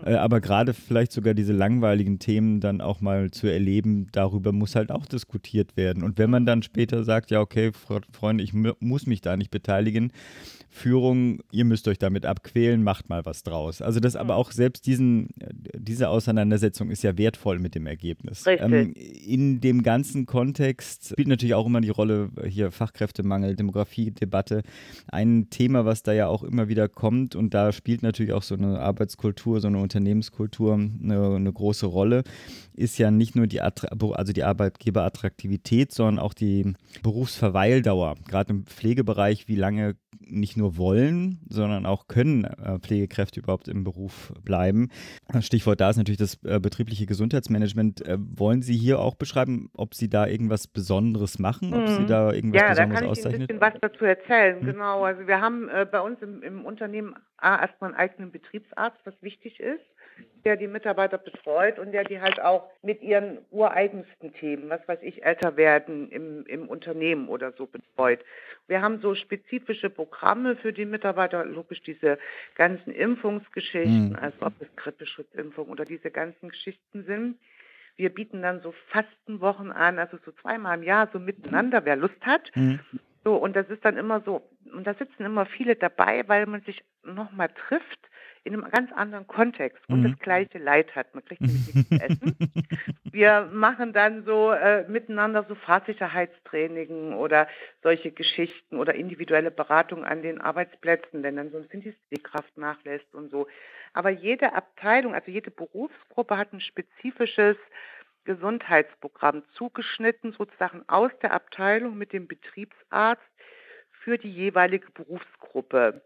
Mhm. 0.02 0.12
Äh, 0.12 0.14
aber 0.14 0.40
gerade 0.40 0.72
vielleicht 0.72 1.12
sogar 1.12 1.34
diese 1.34 1.52
langweiligen 1.52 2.20
Themen 2.20 2.60
dann 2.60 2.80
auch 2.80 3.00
mal 3.00 3.30
zu 3.32 3.48
erleben, 3.48 4.06
darüber 4.12 4.52
muss 4.52 4.76
halt 4.76 4.92
auch 4.92 5.06
diskutiert 5.06 5.76
werden. 5.76 6.04
Und 6.04 6.18
wenn 6.18 6.30
man 6.30 6.46
dann 6.46 6.62
später 6.62 7.02
sagt, 7.02 7.32
ja, 7.32 7.40
okay, 7.40 7.72
Freunde, 8.12 8.44
ich 8.44 8.52
muss 8.52 9.06
mich 9.06 9.20
da 9.20 9.36
nicht 9.36 9.50
beteiligen, 9.50 10.12
Führung, 10.68 11.40
ihr 11.52 11.64
müsst 11.64 11.86
euch 11.86 11.98
damit 11.98 12.26
abquälen, 12.26 12.82
macht 12.82 13.08
mal 13.08 13.23
was 13.24 13.42
draus. 13.42 13.82
Also 13.82 14.00
das 14.00 14.16
aber 14.16 14.36
auch 14.36 14.52
selbst 14.52 14.86
diesen, 14.86 15.28
diese 15.76 16.08
Auseinandersetzung 16.08 16.90
ist 16.90 17.02
ja 17.02 17.16
wertvoll 17.18 17.58
mit 17.58 17.74
dem 17.74 17.86
Ergebnis. 17.86 18.44
Ähm, 18.46 18.92
in 18.94 19.60
dem 19.60 19.82
ganzen 19.82 20.26
Kontext 20.26 21.10
spielt 21.10 21.28
natürlich 21.28 21.54
auch 21.54 21.66
immer 21.66 21.80
die 21.80 21.90
Rolle 21.90 22.30
hier 22.46 22.70
Fachkräftemangel, 22.70 23.56
Demografiedebatte. 23.56 24.62
Ein 25.08 25.48
Thema, 25.50 25.84
was 25.84 26.02
da 26.02 26.12
ja 26.12 26.26
auch 26.26 26.42
immer 26.42 26.68
wieder 26.68 26.88
kommt 26.88 27.36
und 27.36 27.54
da 27.54 27.72
spielt 27.72 28.02
natürlich 28.02 28.32
auch 28.32 28.42
so 28.42 28.54
eine 28.54 28.80
Arbeitskultur, 28.80 29.60
so 29.60 29.68
eine 29.68 29.78
Unternehmenskultur 29.78 30.74
eine, 30.74 31.34
eine 31.36 31.52
große 31.52 31.86
Rolle, 31.86 32.24
ist 32.74 32.98
ja 32.98 33.10
nicht 33.10 33.36
nur 33.36 33.46
die, 33.46 33.60
also 33.60 34.32
die 34.32 34.42
Arbeitgeberattraktivität, 34.42 35.92
sondern 35.92 36.18
auch 36.18 36.34
die 36.34 36.72
Berufsverweildauer. 37.02 38.16
Gerade 38.28 38.52
im 38.52 38.66
Pflegebereich, 38.66 39.48
wie 39.48 39.56
lange 39.56 39.96
nicht 40.26 40.56
nur 40.56 40.76
wollen, 40.76 41.40
sondern 41.48 41.86
auch 41.86 42.08
können 42.08 42.44
äh, 42.44 42.78
Pflegekräfte 43.14 43.40
überhaupt 43.40 43.68
im 43.68 43.84
Beruf 43.84 44.32
bleiben. 44.44 44.90
Stichwort 45.40 45.80
da 45.80 45.90
ist 45.90 45.96
natürlich 45.96 46.18
das 46.18 46.42
äh, 46.44 46.58
betriebliche 46.60 47.06
Gesundheitsmanagement. 47.06 48.06
Äh, 48.06 48.18
wollen 48.18 48.62
Sie 48.62 48.76
hier 48.76 48.98
auch 48.98 49.14
beschreiben, 49.14 49.70
ob 49.74 49.94
Sie 49.94 50.08
da 50.08 50.26
irgendwas 50.26 50.66
Besonderes 50.66 51.38
machen, 51.38 51.72
ob 51.74 51.88
Sie 51.88 52.02
mhm. 52.02 52.06
da 52.06 52.32
irgendwas 52.32 52.62
ja, 52.62 52.68
Besonderes 52.70 53.02
auszeichnen? 53.02 53.40
Ja, 53.42 53.46
da 53.46 53.54
kann 53.60 53.70
ich 53.70 53.80
ein 53.80 53.80
bisschen 53.80 53.82
was 53.82 53.92
dazu 53.92 54.04
erzählen. 54.04 54.60
Mhm. 54.60 54.66
Genau, 54.66 55.04
also 55.04 55.26
wir 55.26 55.40
haben 55.40 55.68
äh, 55.68 55.86
bei 55.90 56.00
uns 56.00 56.20
im, 56.22 56.42
im 56.42 56.64
Unternehmen 56.64 57.14
erstmal 57.44 57.90
einen 57.90 57.98
eigenen 57.98 58.32
Betriebsarzt, 58.32 58.98
was 59.04 59.14
wichtig 59.22 59.60
ist 59.60 59.84
der 60.44 60.56
die 60.56 60.66
Mitarbeiter 60.66 61.16
betreut 61.16 61.78
und 61.78 61.92
der 61.92 62.04
die 62.04 62.20
halt 62.20 62.40
auch 62.40 62.70
mit 62.82 63.00
ihren 63.02 63.38
ureigensten 63.50 64.34
Themen, 64.34 64.68
was 64.68 64.86
weiß 64.86 64.98
ich, 65.02 65.24
älter 65.24 65.56
werden 65.56 66.10
im, 66.10 66.44
im 66.46 66.68
Unternehmen 66.68 67.28
oder 67.28 67.52
so 67.52 67.66
betreut. 67.66 68.20
Wir 68.68 68.82
haben 68.82 69.00
so 69.00 69.14
spezifische 69.14 69.88
Programme 69.88 70.56
für 70.56 70.72
die 70.72 70.84
Mitarbeiter, 70.84 71.44
logisch 71.46 71.82
diese 71.82 72.18
ganzen 72.56 72.92
Impfungsgeschichten, 72.92 74.10
mhm. 74.10 74.16
also 74.16 74.36
ob 74.42 74.52
es 74.60 74.68
Grippeschutzimpfung 74.76 75.68
oder 75.68 75.84
diese 75.86 76.10
ganzen 76.10 76.50
Geschichten 76.50 77.04
sind. 77.04 77.38
Wir 77.96 78.10
bieten 78.10 78.42
dann 78.42 78.60
so 78.60 78.74
Fastenwochen 78.88 79.72
an, 79.72 79.98
also 79.98 80.18
so 80.24 80.32
zweimal 80.32 80.76
im 80.76 80.82
Jahr 80.82 81.08
so 81.12 81.18
miteinander, 81.18 81.84
wer 81.86 81.96
Lust 81.96 82.20
hat. 82.20 82.50
Mhm. 82.54 82.80
So, 83.24 83.36
und 83.36 83.56
das 83.56 83.68
ist 83.70 83.84
dann 83.84 83.96
immer 83.96 84.20
so, 84.20 84.42
und 84.72 84.86
da 84.86 84.94
sitzen 84.94 85.24
immer 85.24 85.46
viele 85.46 85.76
dabei, 85.76 86.28
weil 86.28 86.46
man 86.46 86.60
sich 86.62 86.84
nochmal 87.02 87.48
trifft 87.48 87.98
in 88.44 88.52
einem 88.52 88.70
ganz 88.70 88.92
anderen 88.92 89.26
Kontext 89.26 89.82
und 89.88 90.02
mhm. 90.02 90.10
das 90.10 90.18
gleiche 90.20 90.58
Leid 90.58 90.94
hat. 90.94 91.14
Man 91.14 91.24
kriegt 91.24 91.40
nämlich 91.40 91.74
nichts 91.74 91.88
zu 91.88 91.94
essen. 91.94 92.36
Wir 93.10 93.48
machen 93.50 93.94
dann 93.94 94.24
so 94.24 94.52
äh, 94.52 94.86
miteinander 94.86 95.44
so 95.48 95.54
Fahrsicherheitstraining 95.54 97.14
oder 97.14 97.48
solche 97.82 98.12
Geschichten 98.12 98.76
oder 98.76 98.94
individuelle 98.94 99.50
Beratung 99.50 100.04
an 100.04 100.20
den 100.20 100.42
Arbeitsplätzen, 100.42 101.22
wenn 101.22 101.36
dann 101.36 101.50
so 101.52 101.56
ein 101.56 101.68
bisschen 101.68 101.94
die 102.10 102.22
Kraft 102.22 102.58
nachlässt 102.58 103.14
und 103.14 103.30
so. 103.30 103.46
Aber 103.94 104.10
jede 104.10 104.52
Abteilung, 104.52 105.14
also 105.14 105.30
jede 105.30 105.50
Berufsgruppe 105.50 106.36
hat 106.36 106.52
ein 106.52 106.60
spezifisches 106.60 107.56
Gesundheitsprogramm 108.24 109.44
zugeschnitten, 109.54 110.32
sozusagen 110.32 110.84
aus 110.88 111.10
der 111.22 111.32
Abteilung 111.32 111.96
mit 111.96 112.12
dem 112.12 112.26
Betriebsarzt 112.26 113.22
für 113.90 114.18
die 114.18 114.32
jeweilige 114.32 114.90
Berufsgruppe 114.90 116.02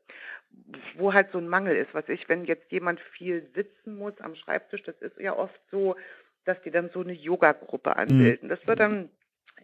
wo 0.96 1.12
halt 1.12 1.30
so 1.32 1.38
ein 1.38 1.48
Mangel 1.48 1.76
ist. 1.76 1.94
Was 1.94 2.08
ich, 2.08 2.28
wenn 2.28 2.44
jetzt 2.44 2.70
jemand 2.70 3.00
viel 3.00 3.48
sitzen 3.54 3.96
muss 3.96 4.18
am 4.20 4.34
Schreibtisch, 4.34 4.82
das 4.82 4.96
ist 5.00 5.18
ja 5.18 5.36
oft 5.36 5.58
so, 5.70 5.96
dass 6.44 6.60
die 6.62 6.70
dann 6.70 6.90
so 6.90 7.00
eine 7.00 7.12
Yoga-Gruppe 7.12 7.90
mhm. 7.90 7.96
anbilden. 7.96 8.48
Das 8.48 8.66
wird 8.66 8.80
dann 8.80 9.10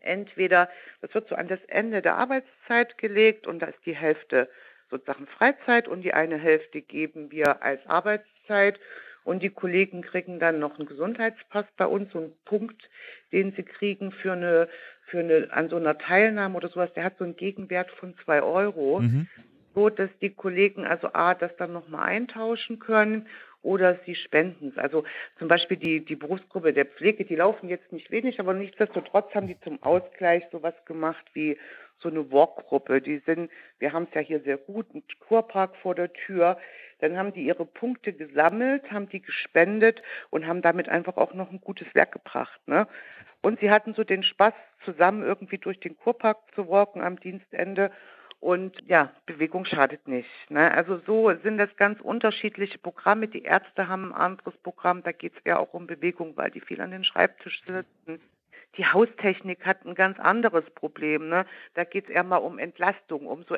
entweder, 0.01 0.69
das 1.01 1.15
wird 1.15 1.29
so 1.29 1.35
an 1.35 1.49
das 1.49 1.63
Ende 1.69 2.03
der 2.03 2.17
Arbeitszeit 2.17 2.99
gelegt 2.99 3.47
und 3.47 3.61
da 3.61 3.67
ist 3.67 3.85
die 3.87 3.97
Hälfte 3.97 4.49
sozusagen 4.91 5.27
Freizeit 5.27 5.89
und 5.89 6.03
die 6.03 6.15
eine 6.15 6.37
Hälfte 6.37 6.83
geben 6.83 7.31
wir 7.31 7.63
als 7.63 7.85
Arbeitszeit 7.87 8.79
und 9.25 9.43
die 9.43 9.51
Kollegen 9.51 10.03
kriegen 10.03 10.39
dann 10.39 10.61
noch 10.61 10.79
einen 10.79 10.87
Gesundheitspass 10.87 11.67
bei 11.77 11.87
uns, 11.87 12.13
so 12.13 12.19
einen 12.19 12.33
Punkt, 12.45 12.89
den 13.33 13.53
sie 13.53 13.63
kriegen 13.65 14.13
für 14.13 14.33
eine, 14.33 14.69
für 15.07 15.21
eine, 15.21 15.49
an 15.51 15.69
so 15.69 15.77
einer 15.77 15.99
Teilnahme 15.99 16.57
oder 16.57 16.69
sowas, 16.69 16.93
der 16.95 17.05
hat 17.05 17.19
so 17.19 17.25
einen 17.25 17.37
Gegenwert 17.37 17.91
von 17.91 18.15
zwei 18.25 18.43
Euro. 18.43 19.01
Mhm 19.01 19.29
so, 19.75 19.89
dass 19.89 20.11
die 20.21 20.31
Kollegen 20.31 20.87
also 20.87 21.09
A, 21.13 21.35
das 21.35 21.55
dann 21.57 21.73
nochmal 21.73 22.09
eintauschen 22.09 22.79
können 22.79 23.27
oder 23.63 23.99
sie 24.07 24.15
spenden 24.15 24.69
es. 24.69 24.79
Also 24.79 25.05
zum 25.39 25.49
Beispiel 25.49 25.77
die, 25.77 26.05
die 26.05 26.17
Berufsgruppe 26.17 26.73
der 26.73 26.87
Pflege, 26.87 27.25
die 27.25 27.37
laufen 27.37 27.69
jetzt 27.69 27.93
nicht 27.93 28.11
wenig, 28.11 28.39
aber 28.39 28.55
nichtsdestotrotz 28.55 29.35
haben 29.35 29.49
die 29.49 29.59
zum 29.61 29.83
Ausgleich 29.83 30.45
sowas 30.53 30.75
gemacht 30.85 31.25
wie 31.33 31.59
so 31.99 32.09
eine 32.09 32.31
Walkgruppe. 32.31 33.01
Die 33.01 33.19
sind, 33.27 33.51
wir 33.79 33.93
haben 33.93 34.07
es 34.09 34.15
ja 34.15 34.21
hier 34.21 34.41
sehr 34.41 34.59
gut, 34.59 34.95
ein 34.95 35.03
Kurpark 35.19 35.77
vor 35.77 35.95
der 35.95 36.13
Tür. 36.13 36.59
Dann 37.01 37.17
haben 37.17 37.33
die 37.33 37.45
ihre 37.45 37.67
Punkte 37.67 38.13
gesammelt, 38.13 38.91
haben 38.91 39.09
die 39.09 39.21
gespendet 39.21 40.03
und 40.31 40.47
haben 40.47 40.63
damit 40.63 40.89
einfach 40.89 41.17
auch 41.17 41.35
noch 41.35 41.51
ein 41.51 41.61
gutes 41.61 41.93
Werk 41.95 42.13
gebracht. 42.13 42.61
Ne? 42.67 42.87
Und 43.43 43.61
sie 43.61 43.71
hatten 43.71 43.95
so 43.95 44.05
den 44.05 44.23
Spaß, 44.23 44.55
zusammen 44.85 45.23
irgendwie 45.23 45.59
durch 45.59 45.81
den 45.81 45.97
Kurpark 45.97 46.39
zu 46.55 46.69
walken 46.69 47.03
am 47.03 47.19
Dienstende 47.19 47.91
und 48.41 48.77
ja, 48.87 49.11
Bewegung 49.25 49.65
schadet 49.65 50.07
nicht. 50.07 50.29
Ne? 50.51 50.71
Also 50.71 50.99
so 51.07 51.33
sind 51.43 51.57
das 51.57 51.75
ganz 51.77 52.01
unterschiedliche 52.03 52.79
Programme. 52.79 53.27
Die 53.27 53.43
Ärzte 53.43 53.89
haben 53.89 54.13
ein 54.13 54.21
anderes 54.21 54.55
Programm, 54.59 55.03
da 55.03 55.13
geht 55.13 55.33
es 55.35 55.41
eher 55.45 55.61
auch 55.61 55.73
um 55.73 55.87
Bewegung, 55.87 56.37
weil 56.37 56.51
die 56.51 56.61
viel 56.61 56.83
an 56.83 56.91
den 56.91 57.05
Schreibtisch 57.05 57.63
sitzen. 57.65 58.21
Die 58.77 58.87
Haustechnik 58.87 59.65
hat 59.65 59.87
ein 59.87 59.95
ganz 59.95 60.19
anderes 60.19 60.69
Problem. 60.71 61.29
Ne? 61.29 61.47
Da 61.75 61.85
geht 61.85 62.05
es 62.05 62.11
eher 62.11 62.25
mal 62.25 62.37
um 62.37 62.59
Entlastung, 62.59 63.27
um 63.27 63.45
so 63.45 63.55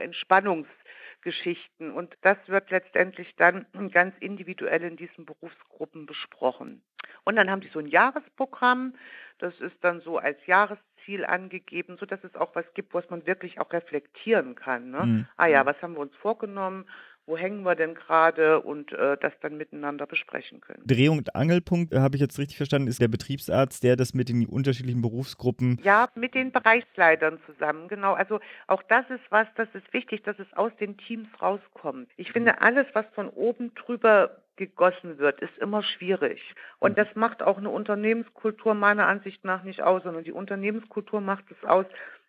Entspannungsgeschichten. 1.26 1.92
Und 1.92 2.14
das 2.22 2.36
wird 2.46 2.70
letztendlich 2.70 3.34
dann 3.36 3.66
ganz 3.92 4.14
individuell 4.20 4.82
in 4.82 4.96
diesen 4.96 5.26
Berufsgruppen 5.26 6.06
besprochen. 6.06 6.82
Und 7.24 7.36
dann 7.36 7.50
haben 7.50 7.60
die 7.60 7.68
so 7.68 7.78
ein 7.78 7.86
Jahresprogramm. 7.86 8.94
Das 9.38 9.58
ist 9.60 9.76
dann 9.82 10.00
so 10.00 10.18
als 10.18 10.38
Jahresziel 10.46 10.84
Ziel 11.06 11.24
angegeben, 11.24 11.96
sodass 11.98 12.22
es 12.24 12.34
auch 12.34 12.54
was 12.54 12.66
gibt, 12.74 12.92
was 12.92 13.08
man 13.08 13.26
wirklich 13.26 13.58
auch 13.60 13.72
reflektieren 13.72 14.56
kann. 14.56 14.90
Ne? 14.90 15.06
Mhm. 15.06 15.28
Ah 15.36 15.46
ja, 15.46 15.64
was 15.64 15.80
haben 15.80 15.94
wir 15.94 16.00
uns 16.00 16.14
vorgenommen? 16.16 16.84
Wo 17.26 17.36
hängen 17.36 17.62
wir 17.64 17.74
denn 17.74 17.94
gerade 17.94 18.60
und 18.60 18.92
äh, 18.92 19.16
das 19.20 19.32
dann 19.40 19.56
miteinander 19.56 20.06
besprechen 20.06 20.60
können. 20.60 20.82
Dreh- 20.86 21.08
und 21.08 21.34
Angelpunkt, 21.34 21.92
äh, 21.92 21.98
habe 21.98 22.16
ich 22.16 22.22
jetzt 22.22 22.38
richtig 22.38 22.56
verstanden, 22.56 22.88
ist 22.88 23.00
der 23.00 23.08
Betriebsarzt, 23.08 23.82
der 23.82 23.96
das 23.96 24.14
mit 24.14 24.28
den 24.28 24.46
unterschiedlichen 24.46 25.02
Berufsgruppen. 25.02 25.80
Ja, 25.82 26.08
mit 26.14 26.34
den 26.34 26.52
Bereichsleitern 26.52 27.38
zusammen, 27.46 27.88
genau. 27.88 28.14
Also 28.14 28.40
auch 28.68 28.82
das 28.84 29.08
ist 29.10 29.24
was, 29.30 29.46
das 29.56 29.68
ist 29.74 29.92
wichtig, 29.92 30.22
dass 30.22 30.38
es 30.38 30.52
aus 30.54 30.72
den 30.78 30.96
Teams 30.98 31.28
rauskommt. 31.42 32.08
Ich 32.16 32.32
finde, 32.32 32.60
alles, 32.60 32.86
was 32.92 33.06
von 33.14 33.28
oben 33.28 33.74
drüber 33.74 34.42
gegossen 34.56 35.18
wird, 35.18 35.40
ist 35.40 35.56
immer 35.58 35.82
schwierig. 35.82 36.40
Und 36.78 36.92
mhm. 36.92 36.96
das 36.96 37.08
macht 37.14 37.42
auch 37.42 37.58
eine 37.58 37.70
Unternehmenskultur 37.70 38.74
meiner 38.74 39.06
Ansicht 39.06 39.44
nach 39.44 39.62
nicht 39.62 39.82
aus, 39.82 40.02
sondern 40.02 40.24
die 40.24 40.32
Unternehmenskultur 40.32 41.20
macht 41.20 41.44
es 41.50 41.68
aus, 41.68 41.86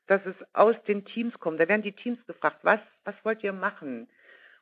dass 0.07 0.25
es 0.25 0.35
aus 0.53 0.75
den 0.87 1.05
Teams 1.05 1.37
kommt. 1.39 1.59
Da 1.59 1.67
werden 1.67 1.81
die 1.81 1.91
Teams 1.91 2.19
gefragt, 2.25 2.59
was, 2.63 2.79
was 3.03 3.15
wollt 3.23 3.43
ihr 3.43 3.53
machen? 3.53 4.07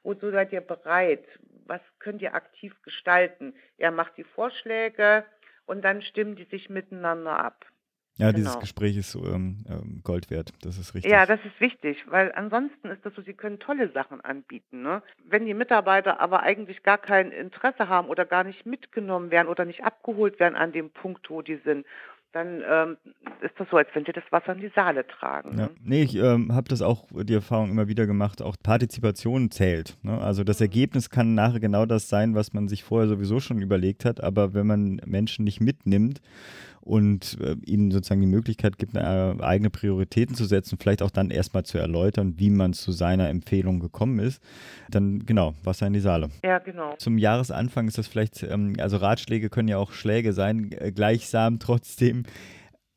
Wozu 0.05 0.29
seid 0.29 0.53
ihr 0.53 0.61
bereit? 0.61 1.25
Was 1.65 1.81
könnt 1.97 2.21
ihr 2.21 2.35
aktiv 2.35 2.79
gestalten? 2.83 3.55
Er 3.77 3.89
macht 3.89 4.15
die 4.17 4.23
Vorschläge 4.23 5.25
und 5.65 5.83
dann 5.83 6.03
stimmen 6.03 6.35
die 6.35 6.45
sich 6.45 6.69
miteinander 6.69 7.39
ab. 7.39 7.65
Ja, 8.17 8.27
genau. 8.27 8.37
dieses 8.37 8.59
Gespräch 8.59 8.95
ist 8.95 9.15
ähm, 9.15 9.65
ähm, 9.67 10.01
Gold 10.03 10.29
wert. 10.29 10.53
Das 10.61 10.77
ist 10.77 10.93
richtig. 10.93 11.11
Ja, 11.11 11.25
das 11.25 11.39
ist 11.43 11.59
wichtig, 11.59 12.05
weil 12.07 12.31
ansonsten 12.33 12.89
ist 12.89 13.03
das 13.05 13.13
so, 13.15 13.21
sie 13.23 13.33
können 13.33 13.59
tolle 13.59 13.89
Sachen 13.91 14.21
anbieten. 14.21 14.83
Ne? 14.83 15.01
Wenn 15.25 15.45
die 15.45 15.53
Mitarbeiter 15.55 16.19
aber 16.21 16.41
eigentlich 16.41 16.83
gar 16.83 16.99
kein 16.99 17.31
Interesse 17.31 17.89
haben 17.89 18.07
oder 18.07 18.25
gar 18.25 18.45
nicht 18.45 18.65
mitgenommen 18.65 19.31
werden 19.31 19.49
oder 19.49 19.65
nicht 19.65 19.83
abgeholt 19.83 20.39
werden 20.39 20.55
an 20.55 20.71
dem 20.71 20.91
Punkt, 20.91 21.29
wo 21.29 21.41
die 21.41 21.57
sind, 21.65 21.85
dann 22.35 22.61
ähm, 22.69 22.97
ist 23.41 23.53
das 23.57 23.67
so, 23.71 23.77
als 23.77 23.87
wenn 23.93 24.03
sie 24.03 24.11
das 24.11 24.25
Wasser 24.29 24.53
in 24.53 24.59
die 24.59 24.71
Saale 24.75 25.07
tragen. 25.07 25.57
Ja. 25.57 25.67
Ne? 25.67 25.69
Nee, 25.83 26.03
ich 26.03 26.15
ähm, 26.15 26.53
habe 26.53 26.67
das 26.67 26.81
auch, 26.81 27.05
die 27.11 27.33
Erfahrung 27.33 27.71
immer 27.71 27.87
wieder 27.87 28.05
gemacht, 28.05 28.41
auch 28.41 28.57
Partizipation 28.61 29.51
zählt. 29.51 29.97
Ne? 30.03 30.19
Also 30.19 30.43
das 30.43 30.59
mhm. 30.59 30.65
Ergebnis 30.65 31.09
kann 31.09 31.33
nachher 31.33 31.61
genau 31.61 31.85
das 31.85 32.09
sein, 32.09 32.35
was 32.35 32.51
man 32.51 32.67
sich 32.67 32.83
vorher 32.83 33.07
sowieso 33.07 33.39
schon 33.39 33.61
überlegt 33.61 34.03
hat, 34.03 34.21
aber 34.21 34.53
wenn 34.53 34.67
man 34.67 35.01
Menschen 35.05 35.45
nicht 35.45 35.61
mitnimmt 35.61 36.19
und 36.85 37.37
äh, 37.41 37.55
ihnen 37.65 37.91
sozusagen 37.91 38.21
die 38.21 38.27
Möglichkeit 38.27 38.77
gibt, 38.77 38.95
eine, 38.95 39.37
äh, 39.39 39.43
eigene 39.43 39.71
Prioritäten 39.71 40.35
zu 40.35 40.45
setzen, 40.45 40.77
vielleicht 40.79 41.01
auch 41.01 41.09
dann 41.09 41.31
erstmal 41.31 41.65
zu 41.65 41.79
erläutern, 41.79 42.35
wie 42.37 42.51
man 42.51 42.73
zu 42.73 42.91
seiner 42.91 43.27
Empfehlung 43.27 43.79
gekommen 43.79 44.19
ist, 44.19 44.41
dann 44.89 45.25
genau, 45.25 45.55
Wasser 45.63 45.87
in 45.87 45.93
die 45.93 45.99
Saale. 45.99 46.29
Ja, 46.43 46.59
genau. 46.59 46.93
Zum 46.99 47.17
Jahresanfang 47.17 47.87
ist 47.87 47.97
das 47.97 48.07
vielleicht, 48.07 48.43
ähm, 48.43 48.75
also 48.79 48.97
Ratschläge 48.97 49.49
können 49.49 49.67
ja 49.67 49.77
auch 49.77 49.91
Schläge 49.91 50.31
sein, 50.31 50.71
äh, 50.71 50.91
gleichsam 50.91 51.57
trotzdem 51.57 52.23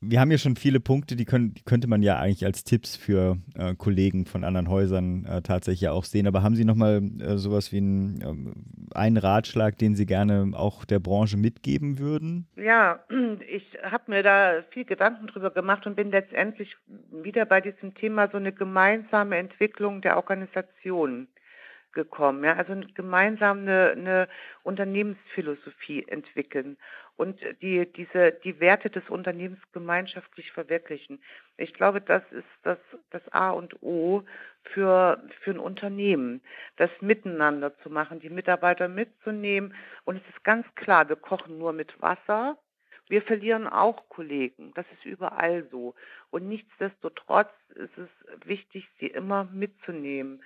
wir 0.00 0.20
haben 0.20 0.30
ja 0.30 0.38
schon 0.38 0.56
viele 0.56 0.78
Punkte, 0.78 1.16
die, 1.16 1.24
können, 1.24 1.54
die 1.54 1.62
könnte 1.62 1.88
man 1.88 2.02
ja 2.02 2.18
eigentlich 2.18 2.44
als 2.44 2.62
Tipps 2.62 2.96
für 2.96 3.38
äh, 3.56 3.74
Kollegen 3.74 4.26
von 4.26 4.44
anderen 4.44 4.68
Häusern 4.68 5.24
äh, 5.24 5.42
tatsächlich 5.42 5.88
auch 5.88 6.04
sehen. 6.04 6.26
Aber 6.26 6.42
haben 6.42 6.54
Sie 6.54 6.64
nochmal 6.64 7.02
äh, 7.20 7.36
sowas 7.36 7.72
wie 7.72 7.78
einen, 7.78 8.20
äh, 8.20 8.96
einen 8.96 9.16
Ratschlag, 9.16 9.76
den 9.76 9.96
Sie 9.96 10.06
gerne 10.06 10.52
auch 10.54 10.84
der 10.84 11.00
Branche 11.00 11.36
mitgeben 11.36 11.98
würden? 11.98 12.46
Ja, 12.56 13.00
ich 13.48 13.64
habe 13.82 14.04
mir 14.10 14.22
da 14.22 14.62
viel 14.70 14.84
Gedanken 14.84 15.26
drüber 15.26 15.50
gemacht 15.50 15.86
und 15.86 15.96
bin 15.96 16.10
letztendlich 16.10 16.76
wieder 17.10 17.44
bei 17.44 17.60
diesem 17.60 17.94
Thema 17.94 18.28
so 18.30 18.36
eine 18.36 18.52
gemeinsame 18.52 19.36
Entwicklung 19.36 20.00
der 20.00 20.16
Organisation 20.16 21.26
gekommen. 21.98 22.44
Ja? 22.44 22.54
Also 22.54 22.80
gemeinsam 22.94 23.58
eine, 23.62 23.90
eine 23.90 24.28
Unternehmensphilosophie 24.62 26.04
entwickeln 26.06 26.76
und 27.16 27.40
die, 27.60 27.84
diese, 27.92 28.30
die 28.44 28.60
Werte 28.60 28.88
des 28.88 29.02
Unternehmens 29.10 29.60
gemeinschaftlich 29.72 30.52
verwirklichen. 30.52 31.20
Ich 31.56 31.74
glaube, 31.74 32.00
das 32.00 32.22
ist 32.30 32.46
das, 32.62 32.78
das 33.10 33.22
A 33.32 33.50
und 33.50 33.82
O 33.82 34.22
für, 34.62 35.20
für 35.40 35.50
ein 35.50 35.58
Unternehmen, 35.58 36.40
das 36.76 36.90
miteinander 37.00 37.76
zu 37.78 37.90
machen, 37.90 38.20
die 38.20 38.30
Mitarbeiter 38.30 38.86
mitzunehmen. 38.86 39.74
Und 40.04 40.18
es 40.18 40.22
ist 40.32 40.44
ganz 40.44 40.64
klar, 40.76 41.08
wir 41.08 41.16
kochen 41.16 41.58
nur 41.58 41.72
mit 41.72 42.00
Wasser. 42.00 42.56
Wir 43.08 43.22
verlieren 43.22 43.66
auch 43.66 44.08
Kollegen. 44.08 44.72
Das 44.74 44.86
ist 44.92 45.04
überall 45.04 45.66
so. 45.72 45.96
Und 46.30 46.46
nichtsdestotrotz 46.46 47.50
ist 47.74 47.98
es 47.98 48.46
wichtig, 48.46 48.86
sie 49.00 49.08
immer 49.08 49.48
mitzunehmen 49.52 50.40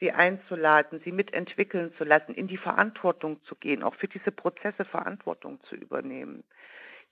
sie 0.00 0.12
einzuladen, 0.12 1.00
sie 1.04 1.12
mitentwickeln 1.12 1.92
zu 1.96 2.04
lassen, 2.04 2.34
in 2.34 2.48
die 2.48 2.56
Verantwortung 2.56 3.42
zu 3.44 3.54
gehen, 3.54 3.82
auch 3.82 3.94
für 3.94 4.08
diese 4.08 4.32
Prozesse 4.32 4.84
Verantwortung 4.84 5.60
zu 5.64 5.76
übernehmen, 5.76 6.44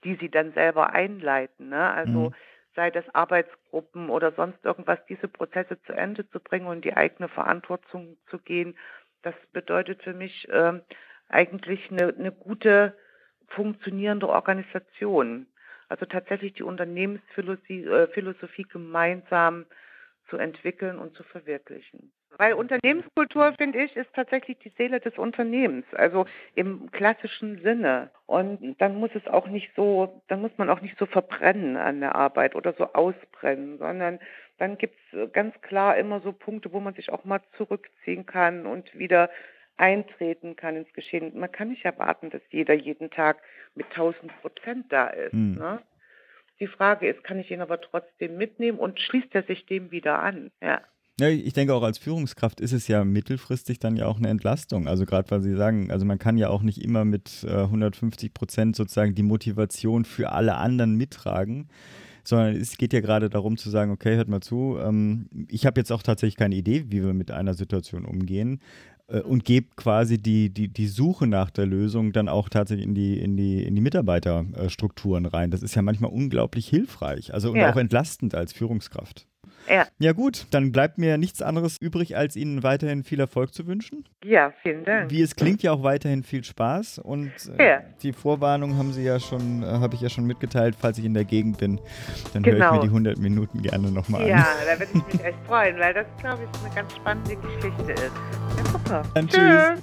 die 0.05 0.17
sie 0.17 0.31
dann 0.31 0.53
selber 0.53 0.93
einleiten. 0.93 1.69
Ne? 1.69 1.91
Also 1.91 2.31
mhm. 2.31 2.35
sei 2.75 2.91
das 2.91 3.05
Arbeitsgruppen 3.15 4.11
oder 4.11 4.33
sonst 4.33 4.65
irgendwas, 4.65 4.99
diese 5.09 5.29
Prozesse 5.29 5.81
zu 5.83 5.93
Ende 5.93 6.29
zu 6.31 6.41
bringen 6.41 6.67
und 6.67 6.85
die 6.85 6.95
eigene 6.95 7.29
Verantwortung 7.29 8.17
zu 8.29 8.39
gehen, 8.39 8.77
das 9.23 9.35
bedeutet 9.53 10.03
für 10.03 10.15
mich 10.15 10.49
äh, 10.49 10.81
eigentlich 11.29 11.91
eine, 11.91 12.09
eine 12.09 12.33
gute, 12.33 12.97
funktionierende 13.49 14.29
Organisation. 14.29 15.47
Also 15.89 16.07
tatsächlich 16.07 16.55
die 16.55 16.63
Unternehmensphilosophie 16.63 18.63
äh, 18.63 18.73
gemeinsam 18.73 19.67
zu 20.29 20.37
entwickeln 20.37 20.99
und 20.99 21.15
zu 21.15 21.23
verwirklichen. 21.23 22.13
Weil 22.39 22.55
Unternehmenskultur, 22.55 23.53
finde 23.59 23.83
ich, 23.83 23.95
ist 23.95 24.13
tatsächlich 24.15 24.59
die 24.59 24.73
Seele 24.79 25.01
des 25.01 25.19
Unternehmens, 25.19 25.85
also 25.93 26.25
im 26.55 26.91
klassischen 26.91 27.61
Sinne. 27.63 28.11
Und 28.27 28.77
dann 28.81 28.97
muss 28.97 29.11
es 29.15 29.27
auch 29.27 29.49
nicht 29.49 29.71
so, 29.77 30.23
dann 30.29 30.41
muss 30.41 30.53
man 30.57 30.71
auch 30.71 30.81
nicht 30.81 30.99
so 30.99 31.07
verbrennen 31.07 31.77
an 31.77 32.01
der 32.01 32.15
Arbeit 32.15 32.55
oder 32.55 32.73
so 32.73 32.93
ausbrennen, 32.95 33.79
sondern 33.79 34.19
dann 34.59 34.79
gibt 34.79 34.97
es 35.13 35.33
ganz 35.33 35.55
klar 35.61 35.97
immer 35.97 36.21
so 36.21 36.33
Punkte, 36.33 36.73
wo 36.73 36.81
man 36.81 36.95
sich 36.95 37.11
auch 37.11 37.25
mal 37.25 37.41
zurückziehen 37.57 38.25
kann 38.25 38.67
und 38.67 38.97
wieder 38.99 39.29
eintreten 39.77 40.57
kann 40.57 40.77
ins 40.77 40.93
Geschehen. 40.93 41.39
Man 41.39 41.51
kann 41.51 41.69
nicht 41.69 41.85
erwarten, 41.85 42.31
dass 42.31 42.43
jeder 42.51 42.75
jeden 42.75 43.11
Tag 43.11 43.43
mit 43.75 43.87
1000 43.91 44.33
Prozent 44.41 44.87
da 44.91 45.09
ist. 45.09 45.33
Hm. 45.33 45.57
Ne? 45.57 45.83
Die 46.61 46.67
Frage 46.67 47.09
ist, 47.09 47.25
kann 47.25 47.39
ich 47.39 47.51
ihn 47.51 47.61
aber 47.61 47.81
trotzdem 47.81 48.37
mitnehmen 48.37 48.79
und 48.79 49.01
schließt 49.01 49.35
er 49.35 49.43
sich 49.45 49.67
dem 49.67 49.91
wieder 49.91 50.21
an? 50.21 50.51
Ja. 50.61 50.83
Ja, 51.21 51.29
ich 51.29 51.53
denke 51.53 51.75
auch 51.75 51.83
als 51.83 51.99
Führungskraft 51.99 52.61
ist 52.61 52.73
es 52.73 52.89
ja 52.89 53.05
mittelfristig 53.05 53.79
dann 53.79 53.97
ja 53.97 54.07
auch 54.07 54.17
eine 54.17 54.29
Entlastung. 54.29 54.89
Also 54.89 55.05
gerade 55.05 55.31
weil 55.31 55.43
Sie 55.43 55.55
sagen, 55.55 55.91
also 55.91 56.07
man 56.07 56.19
kann 56.19 56.39
ja 56.39 56.49
auch 56.49 56.63
nicht 56.63 56.83
immer 56.83 57.05
mit 57.05 57.45
äh, 57.45 57.51
150 57.51 58.33
Prozent 58.33 58.77
sozusagen 58.77 59.15
die 59.15 59.23
Motivation 59.23 60.05
für 60.07 60.33
alle 60.33 60.57
anderen 60.57 60.97
mittragen, 60.97 61.69
sondern 62.25 62.57
es 62.57 62.79
geht 62.79 62.95
ja 62.95 63.01
gerade 63.01 63.29
darum 63.29 63.59
zu 63.59 63.69
sagen, 63.69 63.91
okay, 63.91 64.17
hört 64.17 64.29
mal 64.29 64.41
zu, 64.41 64.79
ähm, 64.81 65.29
ich 65.49 65.67
habe 65.67 65.81
jetzt 65.81 65.93
auch 65.93 66.03
tatsächlich 66.03 66.37
keine 66.37 66.55
Idee, 66.55 66.87
wie 66.89 67.05
wir 67.05 67.13
mit 67.13 67.31
einer 67.31 67.55
Situation 67.55 68.07
umgehen 68.07 68.61
äh, 69.13 69.21
und 69.21 69.45
gebe 69.45 69.69
quasi 69.77 70.19
die, 70.19 70.51
die, 70.51 70.69
die 70.69 70.87
Suche 70.87 71.27
nach 71.27 71.51
der 71.51 71.67
Lösung 71.67 72.13
dann 72.13 72.29
auch 72.29 72.49
tatsächlich 72.49 72.87
in 72.87 72.95
die, 72.95 73.21
in 73.21 73.37
die, 73.37 73.63
in 73.63 73.75
die 73.75 73.81
Mitarbeiterstrukturen 73.81 75.27
rein. 75.27 75.51
Das 75.51 75.63
ist 75.63 75.75
ja 75.75 75.83
manchmal 75.83 76.11
unglaublich 76.11 76.67
hilfreich, 76.69 77.33
also 77.33 77.55
ja. 77.55 77.71
auch 77.71 77.77
entlastend 77.77 78.35
als 78.35 78.53
Führungskraft. 78.53 79.27
Ja. 79.69 79.87
Ja 79.99 80.13
gut, 80.13 80.47
dann 80.51 80.73
bleibt 80.73 80.99
mir 80.99 81.19
nichts 81.19 81.43
anderes 81.43 81.79
übrig, 81.79 82.17
als 82.17 82.37
Ihnen 82.37 82.63
weiterhin 82.63 83.05
viel 83.05 83.21
Erfolg 83.21 83.55
zu 83.55 83.67
wünschen. 83.67 84.05
Ja, 84.25 84.53
vielen 84.63 84.85
Dank. 84.85 85.11
Wie 85.11 85.23
es 85.23 85.37
klingt, 85.37 85.63
ja 85.63 85.73
auch 85.73 85.83
weiterhin 85.83 86.23
viel 86.23 86.45
Spaß 86.45 86.99
und 86.99 87.33
äh, 87.59 87.69
ja. 87.69 87.81
die 88.03 88.13
Vorwarnung 88.13 88.77
haben 88.77 88.93
Sie 88.93 89.03
ja 89.03 89.21
schon, 89.21 89.63
äh, 89.63 89.67
habe 89.67 89.95
ich 89.95 90.01
ja 90.01 90.09
schon 90.09 90.27
mitgeteilt, 90.27 90.77
falls 90.79 90.99
ich 90.99 91.05
in 91.05 91.15
der 91.15 91.25
Gegend 91.25 91.59
bin, 91.59 91.81
dann 92.33 92.43
genau. 92.43 92.59
höre 92.59 92.67
ich 92.67 92.73
mir 92.73 92.81
die 92.81 92.89
100 92.89 93.19
Minuten 93.19 93.63
gerne 93.63 93.91
nochmal 93.91 94.23
an. 94.23 94.29
Ja, 94.29 94.47
da 94.67 94.79
würde 94.79 94.93
ich 94.95 95.15
mich 95.15 95.25
echt 95.25 95.39
freuen, 95.47 95.79
weil 95.79 95.95
das, 95.95 96.07
glaube 96.21 96.41
ich, 96.43 96.65
eine 96.65 96.75
ganz 96.75 96.95
spannende 96.95 97.37
Geschichte 97.37 97.93
ist. 97.93 98.13
Ja, 98.57 98.73
super. 98.73 99.03
Dann 99.15 99.29
tschüss. 99.29 99.83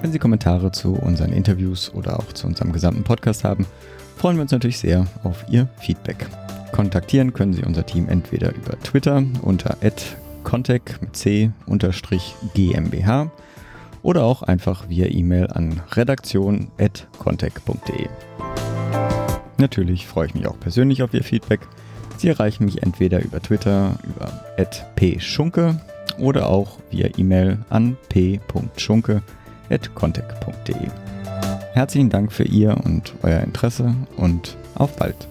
Wenn 0.00 0.12
Sie 0.12 0.18
Kommentare 0.18 0.70
zu 0.70 0.94
unseren 0.94 1.32
Interviews 1.32 1.92
oder 1.94 2.18
auch 2.18 2.32
zu 2.32 2.46
unserem 2.46 2.72
gesamten 2.72 3.04
Podcast 3.04 3.44
haben, 3.44 3.66
freuen 4.16 4.36
wir 4.36 4.42
uns 4.42 4.52
natürlich 4.52 4.78
sehr 4.78 5.06
auf 5.22 5.44
Ihr 5.48 5.68
Feedback. 5.80 6.26
Kontaktieren 6.74 7.32
können 7.32 7.52
Sie 7.52 7.62
unser 7.62 7.86
Team 7.86 8.08
entweder 8.08 8.52
über 8.52 8.76
Twitter 8.80 9.22
unter 9.42 9.76
contact 10.42 11.00
mit 11.00 11.16
c 11.16 11.52
GmbH 12.54 13.30
oder 14.02 14.24
auch 14.24 14.42
einfach 14.42 14.88
via 14.88 15.06
E-Mail 15.06 15.46
an 15.52 15.80
redaktion.contact.de. 15.92 18.08
Natürlich 19.56 20.08
freue 20.08 20.26
ich 20.26 20.34
mich 20.34 20.48
auch 20.48 20.58
persönlich 20.58 21.04
auf 21.04 21.14
Ihr 21.14 21.22
Feedback. 21.22 21.60
Sie 22.16 22.26
erreichen 22.26 22.64
mich 22.64 22.82
entweder 22.82 23.22
über 23.22 23.40
Twitter 23.40 23.94
über 24.02 24.32
@pschunke 24.96 25.80
oder 26.18 26.48
auch 26.48 26.80
via 26.90 27.08
E-Mail 27.16 27.58
an 27.70 27.96
p.schunke@contact.de. 28.08 30.88
Herzlichen 31.72 32.10
Dank 32.10 32.32
für 32.32 32.42
Ihr 32.42 32.76
und 32.84 33.14
euer 33.22 33.42
Interesse 33.42 33.94
und 34.16 34.56
auf 34.74 34.96
bald. 34.96 35.28